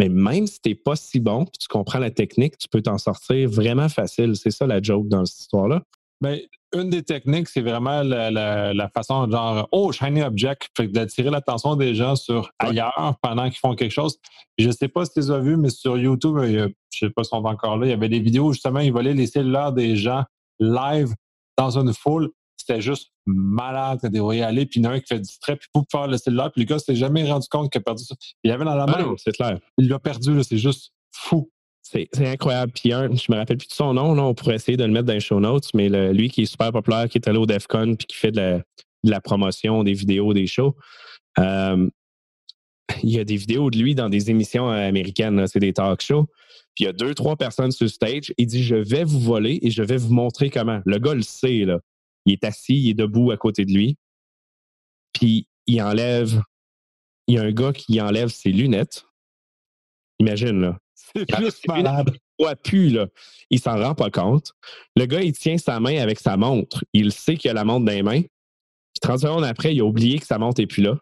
[0.00, 2.82] Mais même si tu n'es pas si bon, puis tu comprends la technique, tu peux
[2.82, 4.36] t'en sortir vraiment facile.
[4.36, 5.82] C'est ça la joke dans cette histoire-là.
[6.20, 6.38] Ben,
[6.74, 12.16] une des techniques, c'est vraiment la, façon, genre, oh, shiny object, d'attirer l'attention des gens
[12.16, 14.18] sur ailleurs pendant qu'ils font quelque chose.
[14.58, 17.10] je ne sais pas si tu les as vus, mais sur YouTube, je ne sais
[17.10, 19.14] pas si on va encore là, il y avait des vidéos où justement, ils volaient
[19.14, 20.24] les cellulaires des gens
[20.58, 21.14] live
[21.56, 22.30] dans une foule.
[22.56, 25.56] C'était juste malade quand ils aller, puis il y en a un qui fait distrait,
[25.56, 28.04] puis pour faire le cellulaire, puis le gars s'est jamais rendu compte qu'il a perdu
[28.04, 28.14] ça.
[28.44, 29.14] Il avait dans la ah main.
[29.16, 29.58] c'est clair.
[29.78, 31.50] Il l'a perdu, c'est juste fou.
[31.90, 32.72] C'est incroyable.
[32.72, 34.92] Puis un, je me rappelle plus de son nom, là, on pourrait essayer de le
[34.92, 37.46] mettre dans les show notes, mais lui qui est super populaire, qui est allé au
[37.46, 38.62] DEFCON puis qui fait de
[39.04, 40.76] la, promotion, des vidéos, des shows.
[41.38, 41.88] Euh,
[43.02, 46.26] il y a des vidéos de lui dans des émissions américaines, c'est des talk shows.
[46.74, 48.32] Puis il y a deux, trois personnes sur stage.
[48.38, 50.80] Il dit Je vais vous voler et je vais vous montrer comment.
[50.84, 51.80] Le gars le sait, là.
[52.24, 53.96] Il est assis, il est debout à côté de lui.
[55.12, 56.42] Puis il enlève.
[57.26, 59.06] Il y a un gars qui enlève ses lunettes.
[60.18, 60.78] Imagine, là.
[61.14, 62.16] C'est plus malade.
[62.62, 63.06] Pu, là.
[63.50, 64.52] Il s'en rend pas compte.
[64.96, 66.84] Le gars, il tient sa main avec sa montre.
[66.92, 68.20] Il sait qu'il a la montre dans les mains.
[68.20, 70.98] Puis 30 secondes après, il a oublié que sa montre n'est plus là.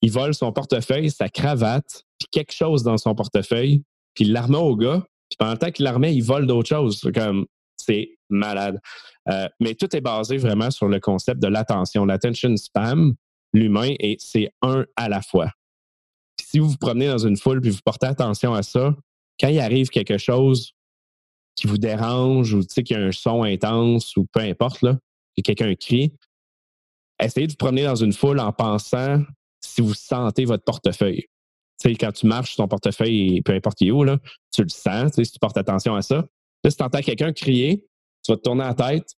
[0.00, 3.82] Il vole son portefeuille, sa cravate, puis quelque chose dans son portefeuille,
[4.14, 5.04] puis il l'arme au gars.
[5.28, 7.00] Puis pendant le temps qu'il l'armait, il vole d'autres choses.
[7.12, 8.78] Comme, c'est malade.
[9.28, 12.04] Euh, mais tout est basé vraiment sur le concept de l'attention.
[12.04, 13.14] L'attention spam,
[13.52, 15.50] l'humain, et c'est un à la fois
[16.50, 18.96] si vous vous promenez dans une foule puis vous portez attention à ça,
[19.38, 20.72] quand il arrive quelque chose
[21.54, 24.96] qui vous dérange ou qu'il y a un son intense ou peu importe, là,
[25.36, 26.14] que quelqu'un crie,
[27.20, 29.22] essayez de vous promener dans une foule en pensant
[29.60, 31.26] si vous sentez votre portefeuille.
[31.84, 34.18] quand tu marches sur ton portefeuille, peu importe où, là,
[34.50, 36.24] tu le sens, si tu portes attention à ça.
[36.64, 37.84] Là, si tu entends quelqu'un crier,
[38.24, 39.14] tu vas te tourner la tête.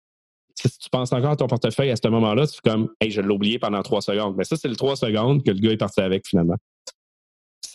[0.54, 3.20] Si tu penses encore à ton portefeuille à ce moment-là, tu fais comme Hey, je
[3.20, 4.34] l'ai oublié pendant trois secondes.
[4.36, 6.56] Mais ça, c'est le trois secondes que le gars est parti avec finalement.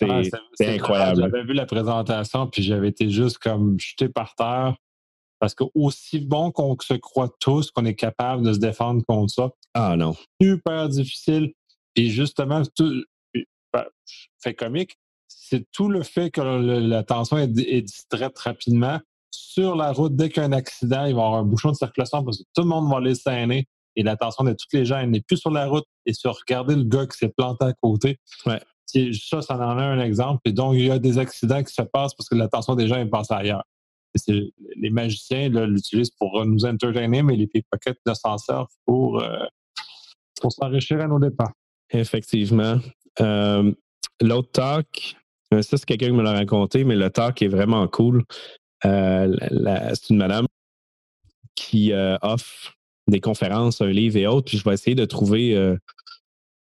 [0.01, 0.21] Ah,
[0.53, 1.21] c'est incroyable.
[1.21, 4.75] J'avais vu la présentation, puis j'avais été juste comme jeté par terre.
[5.39, 9.34] Parce que aussi bon qu'on se croit tous qu'on est capable de se défendre contre
[9.34, 9.49] ça.
[9.73, 10.15] Ah non.
[10.41, 11.53] Super difficile.
[11.93, 13.03] Puis justement, tout,
[13.73, 13.84] ben,
[14.41, 17.47] fait comique, c'est tout le fait que la tension est,
[17.82, 18.99] distraite rapidement.
[19.32, 21.71] Sur la route, dès qu'il y a un accident, il va y avoir un bouchon
[21.71, 24.86] de circulation parce que tout le monde va les saigner et l'attention de tous les
[24.86, 27.73] gens n'est plus sur la route et sur regarder le gars qui s'est planté à
[27.73, 28.17] côté.
[28.45, 30.41] Ouais ça, ça en est un exemple.
[30.46, 32.98] Et donc, il y a des accidents qui se passent parce que l'attention des gens
[32.98, 33.63] est passée ailleurs.
[34.28, 39.46] les magiciens l'utilisent pour nous entertainer, mais les pickpockets ne s'en servent pour, euh,
[40.41, 41.52] pour s'enrichir à nos dépens.
[41.89, 42.78] Effectivement.
[43.22, 43.72] Euh,
[44.22, 45.15] l'autre talk,
[45.54, 48.24] euh, ça, c'est quelqu'un qui me l'a raconté, mais le talk est vraiment cool.
[48.84, 50.46] c'est une madame
[51.56, 52.74] qui offre
[53.08, 55.78] des conférences, un livre et autres, puis je vais essayer de trouver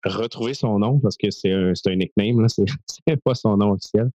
[0.04, 2.48] retrouver son nom parce que c'est un, un, nickname, là,
[2.86, 4.10] c'est pas son nom officiel.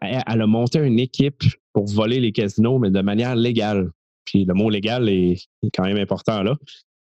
[0.00, 3.90] Elle a monté une équipe pour voler les casinos, mais de manière légale.
[4.24, 6.56] Puis le mot légal est, quand même important là.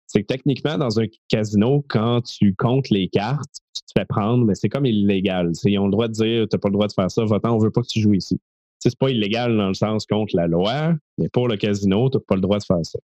[0.07, 4.43] C'est que techniquement, dans un casino, quand tu comptes les cartes, tu te fais prendre,
[4.45, 5.53] mais c'est comme illégal.
[5.63, 7.55] Ils ont le droit de dire tu n'as pas le droit de faire ça, va-t'en,
[7.55, 8.39] on veut pas que tu joues ici.
[8.79, 12.23] C'est pas illégal dans le sens contre la loi, mais pour le casino, tu n'as
[12.27, 12.99] pas le droit de faire ça.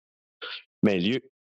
[0.83, 0.99] Mais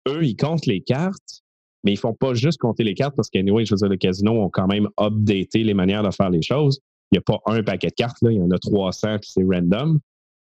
[0.09, 1.42] eux, ils comptent les cartes,
[1.85, 4.33] mais ils font pas juste compter les cartes parce qu'anyway, je veux dire, le casino
[4.33, 6.81] ont quand même updaté les manières de faire les choses.
[7.11, 9.31] Il n'y a pas un paquet de cartes, là, il y en a 300 puis
[9.33, 9.99] c'est random.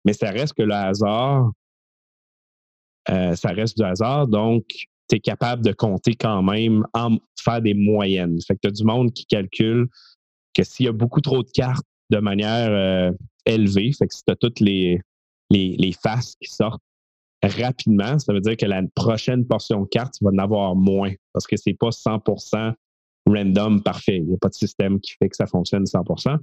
[0.05, 1.51] Mais ça reste que le hasard,
[3.09, 4.65] euh, ça reste du hasard, donc
[5.09, 8.39] tu es capable de compter quand même, en faire des moyennes.
[8.45, 9.87] Fait que tu as du monde qui calcule
[10.53, 13.11] que s'il y a beaucoup trop de cartes de manière euh,
[13.45, 14.99] élevée, fait que si tu as toutes les,
[15.49, 16.81] les, les faces qui sortent
[17.43, 21.13] rapidement, ça veut dire que la prochaine portion de carte, tu vas en avoir moins
[21.33, 22.73] parce que c'est pas 100%
[23.27, 24.17] random parfait.
[24.17, 26.37] Il n'y a pas de système qui fait que ça fonctionne 100%.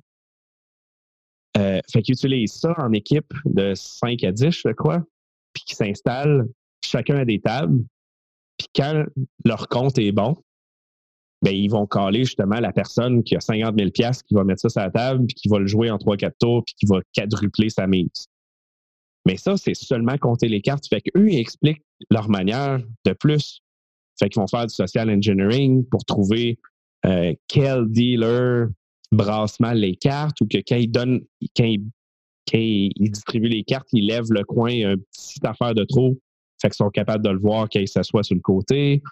[1.56, 5.02] Euh, fait qu'ils utilisent ça en équipe de 5 à 10, je crois,
[5.52, 6.48] puis qui s'installent
[6.84, 7.84] chacun à des tables.
[8.58, 9.04] Puis quand
[9.44, 10.36] leur compte est bon,
[11.42, 14.68] ben, ils vont caler justement la personne qui a 50 000 qui va mettre ça
[14.68, 17.68] sur la table, puis qui va le jouer en 3-4 tours, puis qui va quadrupler
[17.68, 18.28] sa mise.
[19.26, 20.86] Mais ça, c'est seulement compter les cartes.
[20.86, 23.62] Fait qu'eux, ils expliquent leur manière de plus.
[24.18, 26.58] Fait qu'ils vont faire du social engineering pour trouver
[27.06, 28.68] euh, quel dealer
[29.12, 31.22] brasse mal les cartes ou que quand ils donnent,
[31.56, 31.64] quand
[32.52, 36.16] ils, distribuent les cartes, ils lèvent le coin, une petite affaire de trop.
[36.60, 39.02] Fait qu'ils sont capables de le voir quand ils s'assoient sur le côté.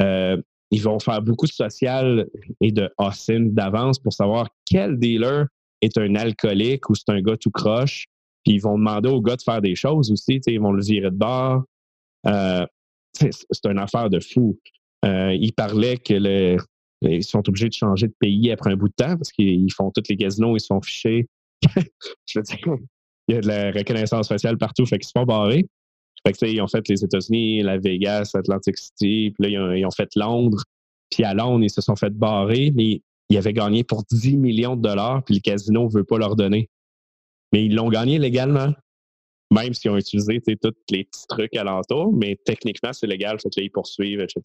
[0.00, 2.26] Euh, ils vont faire beaucoup de social
[2.60, 5.46] et de haussing d'avance pour savoir quel dealer
[5.82, 8.06] est un alcoolique ou c'est un gars tout croche
[8.44, 10.40] puis ils vont demander au gars de faire des choses aussi.
[10.46, 11.62] Ils vont le virer de bord.
[12.26, 12.66] Euh,
[13.14, 14.58] c'est une affaire de fou.
[15.04, 16.56] Euh, ils parlaient que le,
[17.02, 19.90] ils sont obligés de changer de pays après un bout de temps parce qu'ils font
[19.90, 21.26] tous les casinos, ils se font ficher.
[22.26, 22.58] Je veux dire,
[23.28, 25.66] il y a de la reconnaissance faciale partout, fait qu'ils se font barrer.
[26.26, 29.90] Fait que, ils ont fait les États-Unis, la Vegas, Atlantic City, puis là, ils ont,
[29.90, 30.62] fait Londres.
[31.10, 34.76] Puis à Londres, ils se sont fait barrer, mais ils avaient gagné pour 10 millions
[34.76, 36.68] de dollars, puis le casino ne veut pas leur donner.
[37.52, 38.72] Mais ils l'ont gagné légalement,
[39.52, 43.60] même s'ils ont utilisé tous les petits trucs alentour, mais techniquement, c'est légal, fait que
[43.60, 44.40] là, ils poursuivent, etc.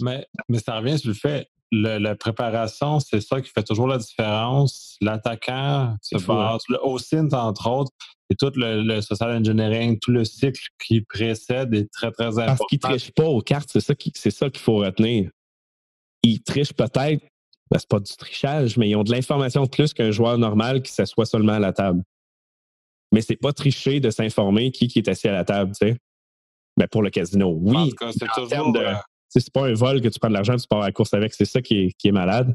[0.00, 3.98] Mais, mais ça revient sur le fait, la préparation, c'est ça qui fait toujours la
[3.98, 4.96] différence.
[5.00, 6.20] L'attaquant se hein?
[6.26, 7.92] base, le OSINT, entre autres,
[8.30, 12.46] et tout le, social engineering, tout le cycle qui précède est très, très important.
[12.46, 15.30] Parce qu'il ne triche pas aux cartes, c'est ça qu'il faut retenir.
[16.22, 17.22] Ils trichent peut-être,
[17.70, 20.82] ben, c'est pas du trichage, mais ils ont de l'information de plus qu'un joueur normal
[20.82, 22.02] qui s'assoit seulement à la table.
[23.12, 25.96] Mais c'est pas tricher de s'informer qui, qui est assis à la table, tu sais.
[26.76, 27.92] Mais ben, pour le casino, oui.
[28.12, 28.72] C'est toujours.
[28.72, 28.84] De,
[29.28, 31.34] c'est pas un vol que tu prends de l'argent, tu pars à la course avec.
[31.34, 32.54] C'est ça qui est, malade.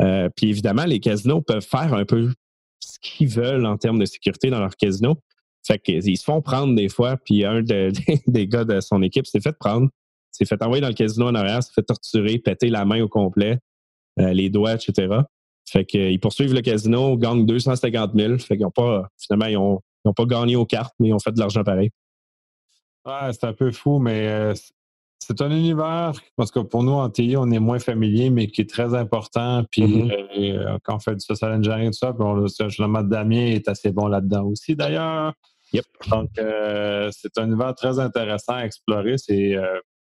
[0.00, 2.32] Euh, puis évidemment, les casinos peuvent faire un peu
[2.80, 5.18] ce qu'ils veulent en termes de sécurité dans leur casino.
[5.66, 7.62] Fait qu'ils se font prendre des fois, puis un
[8.26, 9.88] des gars de son équipe s'est fait prendre,
[10.30, 13.08] s'est fait envoyer dans le casino en arrière, s'est fait torturer, péter la main au
[13.08, 13.58] complet,
[14.20, 15.08] euh, les doigts, etc.
[15.68, 18.38] Fait qu'ils poursuivent le casino, gagnent 250 000.
[18.38, 21.32] Fait qu'ils n'ont pas, finalement, ils n'ont pas gagné aux cartes, mais ils ont fait
[21.32, 21.90] de l'argent pareil.
[23.32, 24.54] C'est un peu fou, mais euh,
[25.18, 28.62] c'est un univers, parce que pour nous, en TI, on est moins familier, mais qui
[28.62, 29.64] est très important.
[29.70, 30.56] Puis mm-hmm.
[30.56, 33.68] euh, quand on fait du social engineering et tout ça, puis on, le Damien est
[33.68, 35.32] assez bon là-dedans aussi, d'ailleurs.
[35.72, 35.84] Yep.
[36.10, 39.16] Donc, euh, c'est un univers très intéressant à explorer.
[39.18, 39.54] C'est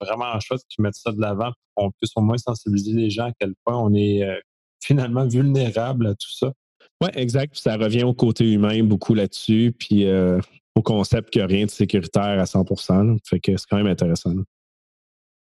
[0.01, 3.27] vraiment chouette qu'ils mettent ça de l'avant pour qu'on puisse au moins sensibiliser les gens
[3.27, 4.23] à quel point on est
[4.83, 6.53] finalement vulnérable à tout ça.
[7.03, 7.57] Oui, exact.
[7.57, 10.07] ça revient au côté humain beaucoup là-dessus, puis
[10.75, 13.87] au concept qu'il n'y a rien de sécuritaire à 100% Fait que c'est quand même
[13.87, 14.35] intéressant.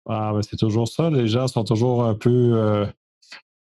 [0.08, 1.10] Ah, ben c'est toujours ça.
[1.10, 2.86] Les gens sont toujours un peu, euh,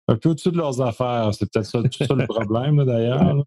[0.06, 1.34] un peu au-dessus de leurs affaires.
[1.34, 3.44] C'est peut-être ça, tout ça le problème, d'ailleurs.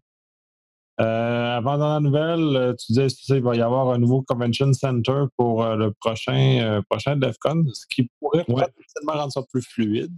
[1.00, 4.70] Euh, avant dans la nouvelle, euh, tu disais qu'il va y avoir un nouveau convention
[4.74, 10.12] center pour le prochain, prochain DEFCON, ce qui pourrait potentiellement rendre ça plus fluide.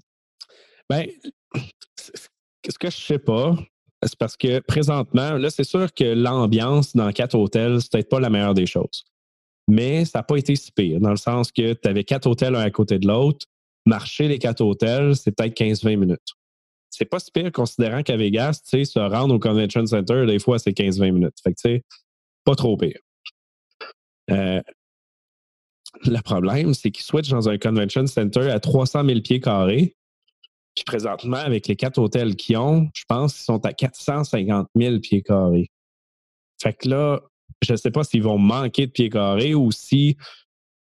[0.90, 1.06] Bien,
[1.96, 3.54] ce que je sais pas,
[4.02, 8.20] c'est parce que présentement, là, c'est sûr que l'ambiance dans quatre hôtels, c'est peut-être pas
[8.20, 9.04] la meilleure des choses
[9.68, 12.54] mais ça n'a pas été si pire, dans le sens que tu avais quatre hôtels
[12.54, 13.46] un à côté de l'autre.
[13.86, 16.34] Marcher les quatre hôtels, c'est peut-être 15-20 minutes.
[16.90, 20.38] C'est pas si pire considérant qu'à Vegas, tu sais, se rendre au Convention Center, des
[20.38, 21.36] fois, c'est 15-20 minutes.
[21.42, 21.82] Fait que, tu sais,
[22.44, 22.98] pas trop pire.
[24.30, 24.60] Euh,
[26.04, 29.96] le problème, c'est qu'ils switchent dans un Convention Center à 300 000 pieds carrés.
[30.74, 35.00] Puis présentement, avec les quatre hôtels qu'ils ont, je pense qu'ils sont à 450 000
[35.00, 35.70] pieds carrés.
[36.62, 37.20] Fait que là,
[37.62, 40.16] je ne sais pas s'ils vont manquer de pieds carrés ou si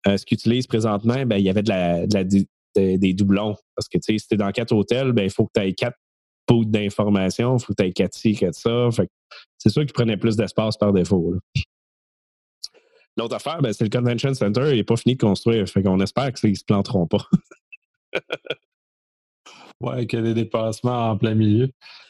[0.07, 3.55] euh, ce qu'ils utilisent présentement, ben, il y avait des doublons.
[3.75, 5.97] Parce que si tu es dans quatre hôtels, ben, il faut que tu aies quatre
[6.45, 8.89] pots d'informations, il faut que tu aies quatre ci, quatre ça.
[9.57, 11.35] c'est sûr qu'ils prenaient plus d'espace par défaut.
[13.15, 15.67] L'autre affaire, ben, c'est le Convention Center, il n'est pas fini de construire.
[15.67, 17.27] Fait qu'on espère qu'ils ne se planteront pas.
[19.83, 21.69] ouais, qu'il y a des dépassements en plein milieu.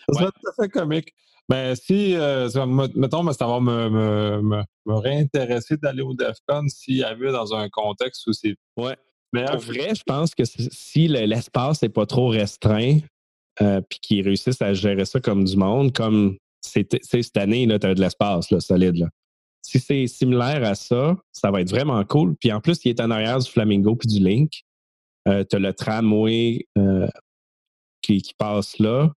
[0.10, 1.14] Ça serait tout à fait comique.
[1.50, 2.50] Mais si, euh,
[2.96, 7.68] mettons, ça va me, me, me, réintéresser d'aller au DEFCON s'il y avait dans un
[7.70, 8.56] contexte où c'est.
[8.78, 8.96] Ouais.
[9.34, 13.00] Mais Pour vrai, je pense que si l'espace n'est pas trop restreint,
[13.62, 17.74] euh, puis qu'ils réussissent à gérer ça comme du monde, comme c'est cette année, tu
[17.88, 18.98] as de l'espace solide.
[18.98, 19.10] Là.
[19.62, 22.36] Si c'est similaire à ça, ça va être vraiment cool.
[22.40, 24.62] Puis en plus, il est en arrière du Flamingo puis du Link.
[25.28, 27.08] Euh, tu as le tramway euh,
[28.04, 29.10] qui, qui, passe là.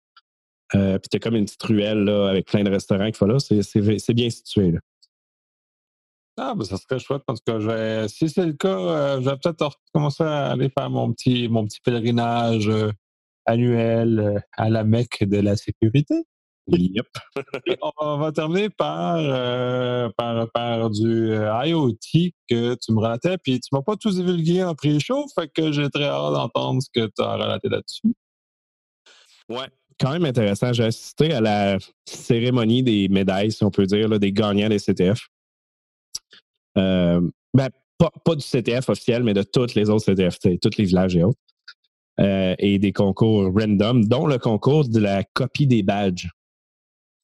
[0.74, 3.38] Euh, puis t'as comme une petite ruelle là, avec plein de restaurants qui font là.
[3.38, 4.72] C'est bien situé.
[4.72, 4.78] Là.
[6.36, 7.22] Ah, ben ça serait chouette.
[7.28, 10.50] En tout cas, je vais, si c'est le cas, euh, je vais peut-être commencer à
[10.50, 12.90] aller faire mon petit, mon petit pèlerinage euh,
[13.46, 16.24] annuel à la Mecque de la sécurité.
[16.66, 17.06] Yep.
[18.00, 19.18] on va terminer par,
[20.16, 24.74] par, par, du IoT que tu me relatais, puis tu m'as pas tout divulgué en
[24.74, 28.14] pré-show, fait que j'ai très hâte d'entendre ce que tu as relaté là-dessus.
[29.48, 29.68] Ouais,
[30.00, 30.72] quand même intéressant.
[30.72, 35.28] J'ai assisté à la cérémonie des médailles, si on peut dire, des gagnants des CTF.
[36.76, 37.20] Euh,
[37.52, 37.68] ben,
[37.98, 41.38] pas, du CTF officiel, mais de tous les autres CTF, tous les villages et autres.
[42.20, 46.28] Euh, et des concours random, dont le concours de la copie des badges.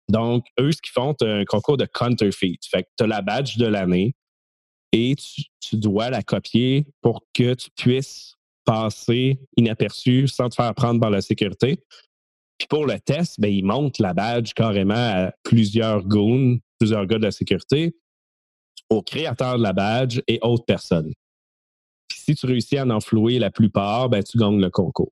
[0.09, 2.59] Donc, eux, ce qu'ils font, c'est un concours de counterfeit.
[2.69, 4.15] Fait que tu as la badge de l'année
[4.91, 10.75] et tu, tu, dois la copier pour que tu puisses passer inaperçu sans te faire
[10.75, 11.85] prendre par la sécurité.
[12.61, 17.17] Puis pour le test, ben, il monte la badge carrément à plusieurs goons, plusieurs gars
[17.17, 17.97] de la sécurité,
[18.91, 21.11] au créateur de la badge et autres personnes.
[22.07, 25.11] Puis si tu réussis à en flouer la plupart, ben, tu gagnes le concours.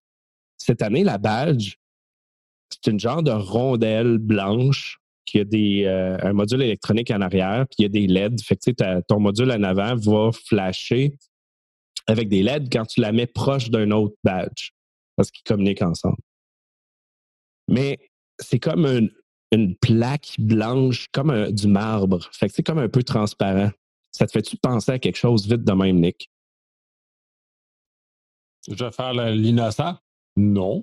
[0.59, 1.77] Cette année, la badge,
[2.69, 7.23] c'est une genre de rondelle blanche qu'il y a des, euh, un module électronique en
[7.23, 8.43] arrière, puis il y a des LED.
[8.43, 11.17] Fait que ton module en avant va flasher
[12.07, 14.73] avec des LED quand tu la mets proche d'un autre badge,
[15.17, 16.19] parce qu'ils communiquent ensemble.
[17.69, 17.99] Mais
[18.39, 19.11] c'est comme
[19.53, 22.29] une, plaque blanche, comme du marbre.
[22.33, 23.71] Fait que c'est comme un peu transparent.
[24.11, 26.31] Ça te fait-tu penser à quelque chose vite de même, Nick?
[28.69, 29.97] Je vais faire l'innocent?
[30.37, 30.83] Non.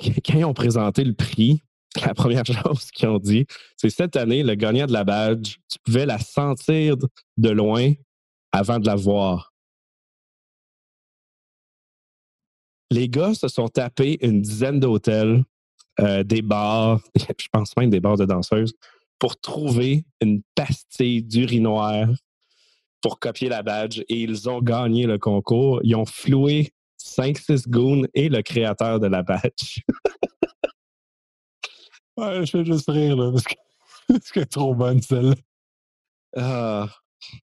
[0.00, 1.62] Quand ils ont présenté le prix,
[2.06, 3.46] la première chose qu'ils ont dit,
[3.76, 6.96] c'est cette année, le gagnant de la badge, tu pouvais la sentir
[7.36, 7.92] de loin
[8.52, 9.47] avant de la voir.
[12.90, 15.44] Les gars se sont tapés une dizaine d'hôtels,
[16.00, 18.74] euh, des bars, je pense même des bars de danseuses,
[19.18, 22.08] pour trouver une pastille d'urinoir
[23.00, 25.80] pour copier la badge et ils ont gagné le concours.
[25.84, 29.80] Ils ont floué 5-6 goons et le créateur de la badge.
[32.16, 33.54] ouais, je fais juste rire là, parce que
[34.22, 35.34] c'est trop bonne celle-là.
[36.36, 36.88] Ah,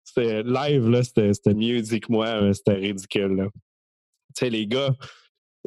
[0.03, 3.49] c'était live, là, c'était mieux dit que moi, c'était ridicule.
[4.35, 4.95] Tu sais, les gars,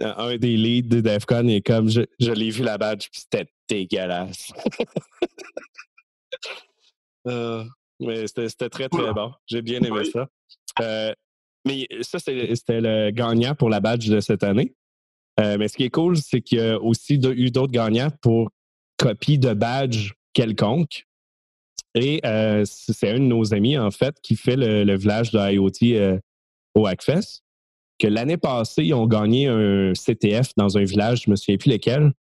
[0.00, 3.50] un des leads de DEFCON est comme je, je l'ai vu la badge, puis c'était
[3.68, 4.52] dégueulasse.
[7.26, 7.64] Euh,
[8.00, 9.32] mais c'était très, très bon.
[9.46, 10.28] J'ai bien aimé ça.
[10.82, 11.14] Euh,
[11.64, 14.74] mais ça, c'était le gagnant pour la badge de cette année.
[15.40, 18.50] Euh, mais ce qui est cool, c'est qu'il y a aussi eu d'autres gagnants pour
[18.98, 21.06] copie de badge quelconque.
[21.94, 22.20] Et
[22.66, 26.20] c'est un de nos amis, en fait, qui fait le, village de IoT
[26.74, 27.43] au Hackfest.
[28.04, 31.56] Que l'année passée, ils ont gagné un CTF dans un village, je ne me souviens
[31.56, 32.12] plus lequel,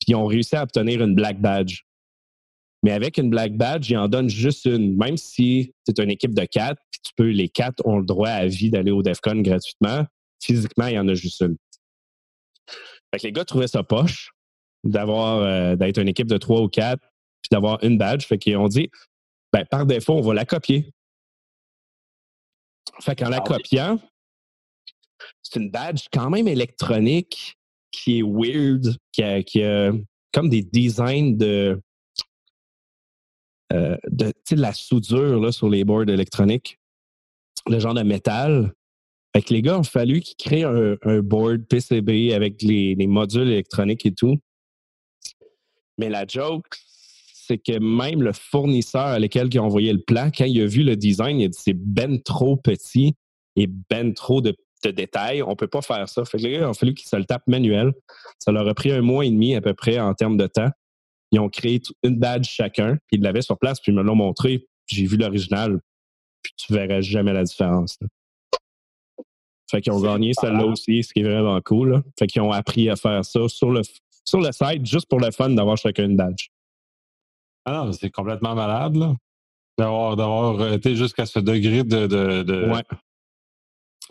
[0.00, 1.82] puis ils ont réussi à obtenir une Black Badge.
[2.82, 4.96] Mais avec une Black Badge, ils en donnent juste une.
[4.96, 8.30] Même si c'est une équipe de quatre, puis tu peux, les quatre ont le droit
[8.30, 10.04] à vie d'aller au DEFCON gratuitement,
[10.42, 11.56] physiquement, il y en a juste une.
[13.14, 14.32] Fait que les gars trouvaient ça poche
[14.82, 17.12] d'avoir euh, d'être une équipe de trois ou quatre,
[17.42, 18.26] puis d'avoir une badge.
[18.26, 18.90] Fait qu'ils ont dit
[19.52, 20.92] ben, par défaut, on va la copier.
[22.98, 24.00] Fait qu'en la ah copiant,
[25.42, 27.56] c'est une badge quand même électronique
[27.90, 29.22] qui est weird, qui
[29.62, 29.92] a
[30.32, 31.80] comme des designs de
[33.72, 36.78] euh, de, la soudure là, sur les boards électroniques,
[37.66, 38.72] le genre de métal.
[39.36, 44.06] Fait que les gars ont fallu qu'ils créent un, board PCB avec les, modules électroniques
[44.06, 44.38] et tout.
[45.98, 46.64] Mais la joke,
[47.34, 50.66] c'est que même le fournisseur à lequel ils ont envoyé le plan, quand il a
[50.66, 53.14] vu le design, il a dit c'est ben trop petit
[53.56, 54.56] et ben trop de,
[54.86, 55.42] détails.
[55.42, 56.24] On ne peut pas faire ça.
[56.24, 57.92] Fait que les gars ont fallu qu'ils se le tapent manuel.
[58.38, 60.70] Ça leur a pris un mois et demi à peu près en termes de temps.
[61.32, 64.14] Ils ont créé une badge chacun, puis ils l'avaient sur place, puis ils me l'ont
[64.14, 64.66] montré.
[64.86, 65.80] J'ai vu l'original,
[66.42, 67.98] puis tu verrais jamais la différence.
[69.70, 72.02] Fait qu'ils ont gagné celle-là aussi, ce qui est vraiment cool.
[72.18, 73.82] Fait qu'ils ont appris à faire ça sur le,
[74.24, 76.46] sur le site, juste pour le fun d'avoir chacun une badge.
[77.66, 79.14] Ah non, c'est complètement malade, là.
[79.76, 82.82] D'avoir, d'avoir été jusqu'à ce degré de, de, Ouais.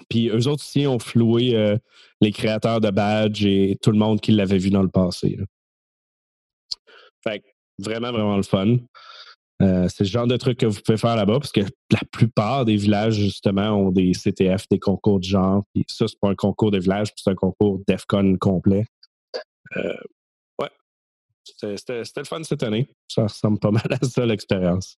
[0.09, 1.77] Puis eux autres aussi ont floué euh,
[2.21, 5.37] les créateurs de badges et tout le monde qui l'avait vu dans le passé.
[7.23, 7.43] Fait
[7.79, 8.77] vraiment, vraiment le fun.
[9.61, 12.63] Euh, c'est le genre de truc que vous pouvez faire là-bas parce que la plupart
[12.65, 15.63] des villages, justement, ont des CTF, des concours de genre.
[15.73, 18.85] Puis ça, c'est pas un concours de village, c'est un concours DEFCON complet.
[19.75, 19.97] Euh,
[20.61, 20.69] ouais.
[21.43, 22.87] C'était le fun cette année.
[23.07, 24.97] Ça ressemble pas mal à ça, l'expérience.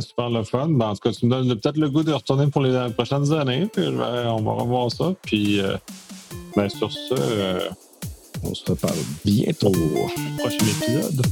[0.00, 0.68] Super le fun.
[0.68, 3.32] Ben, en tout cas, tu me donnes peut-être le goût de retourner pour les prochaines
[3.32, 3.68] années.
[3.76, 5.14] on va revoir ça.
[5.22, 5.76] Puis, euh,
[6.56, 7.68] ben, sur ce,
[8.42, 9.72] on se reparle bientôt.
[10.38, 11.22] Prochain épisode.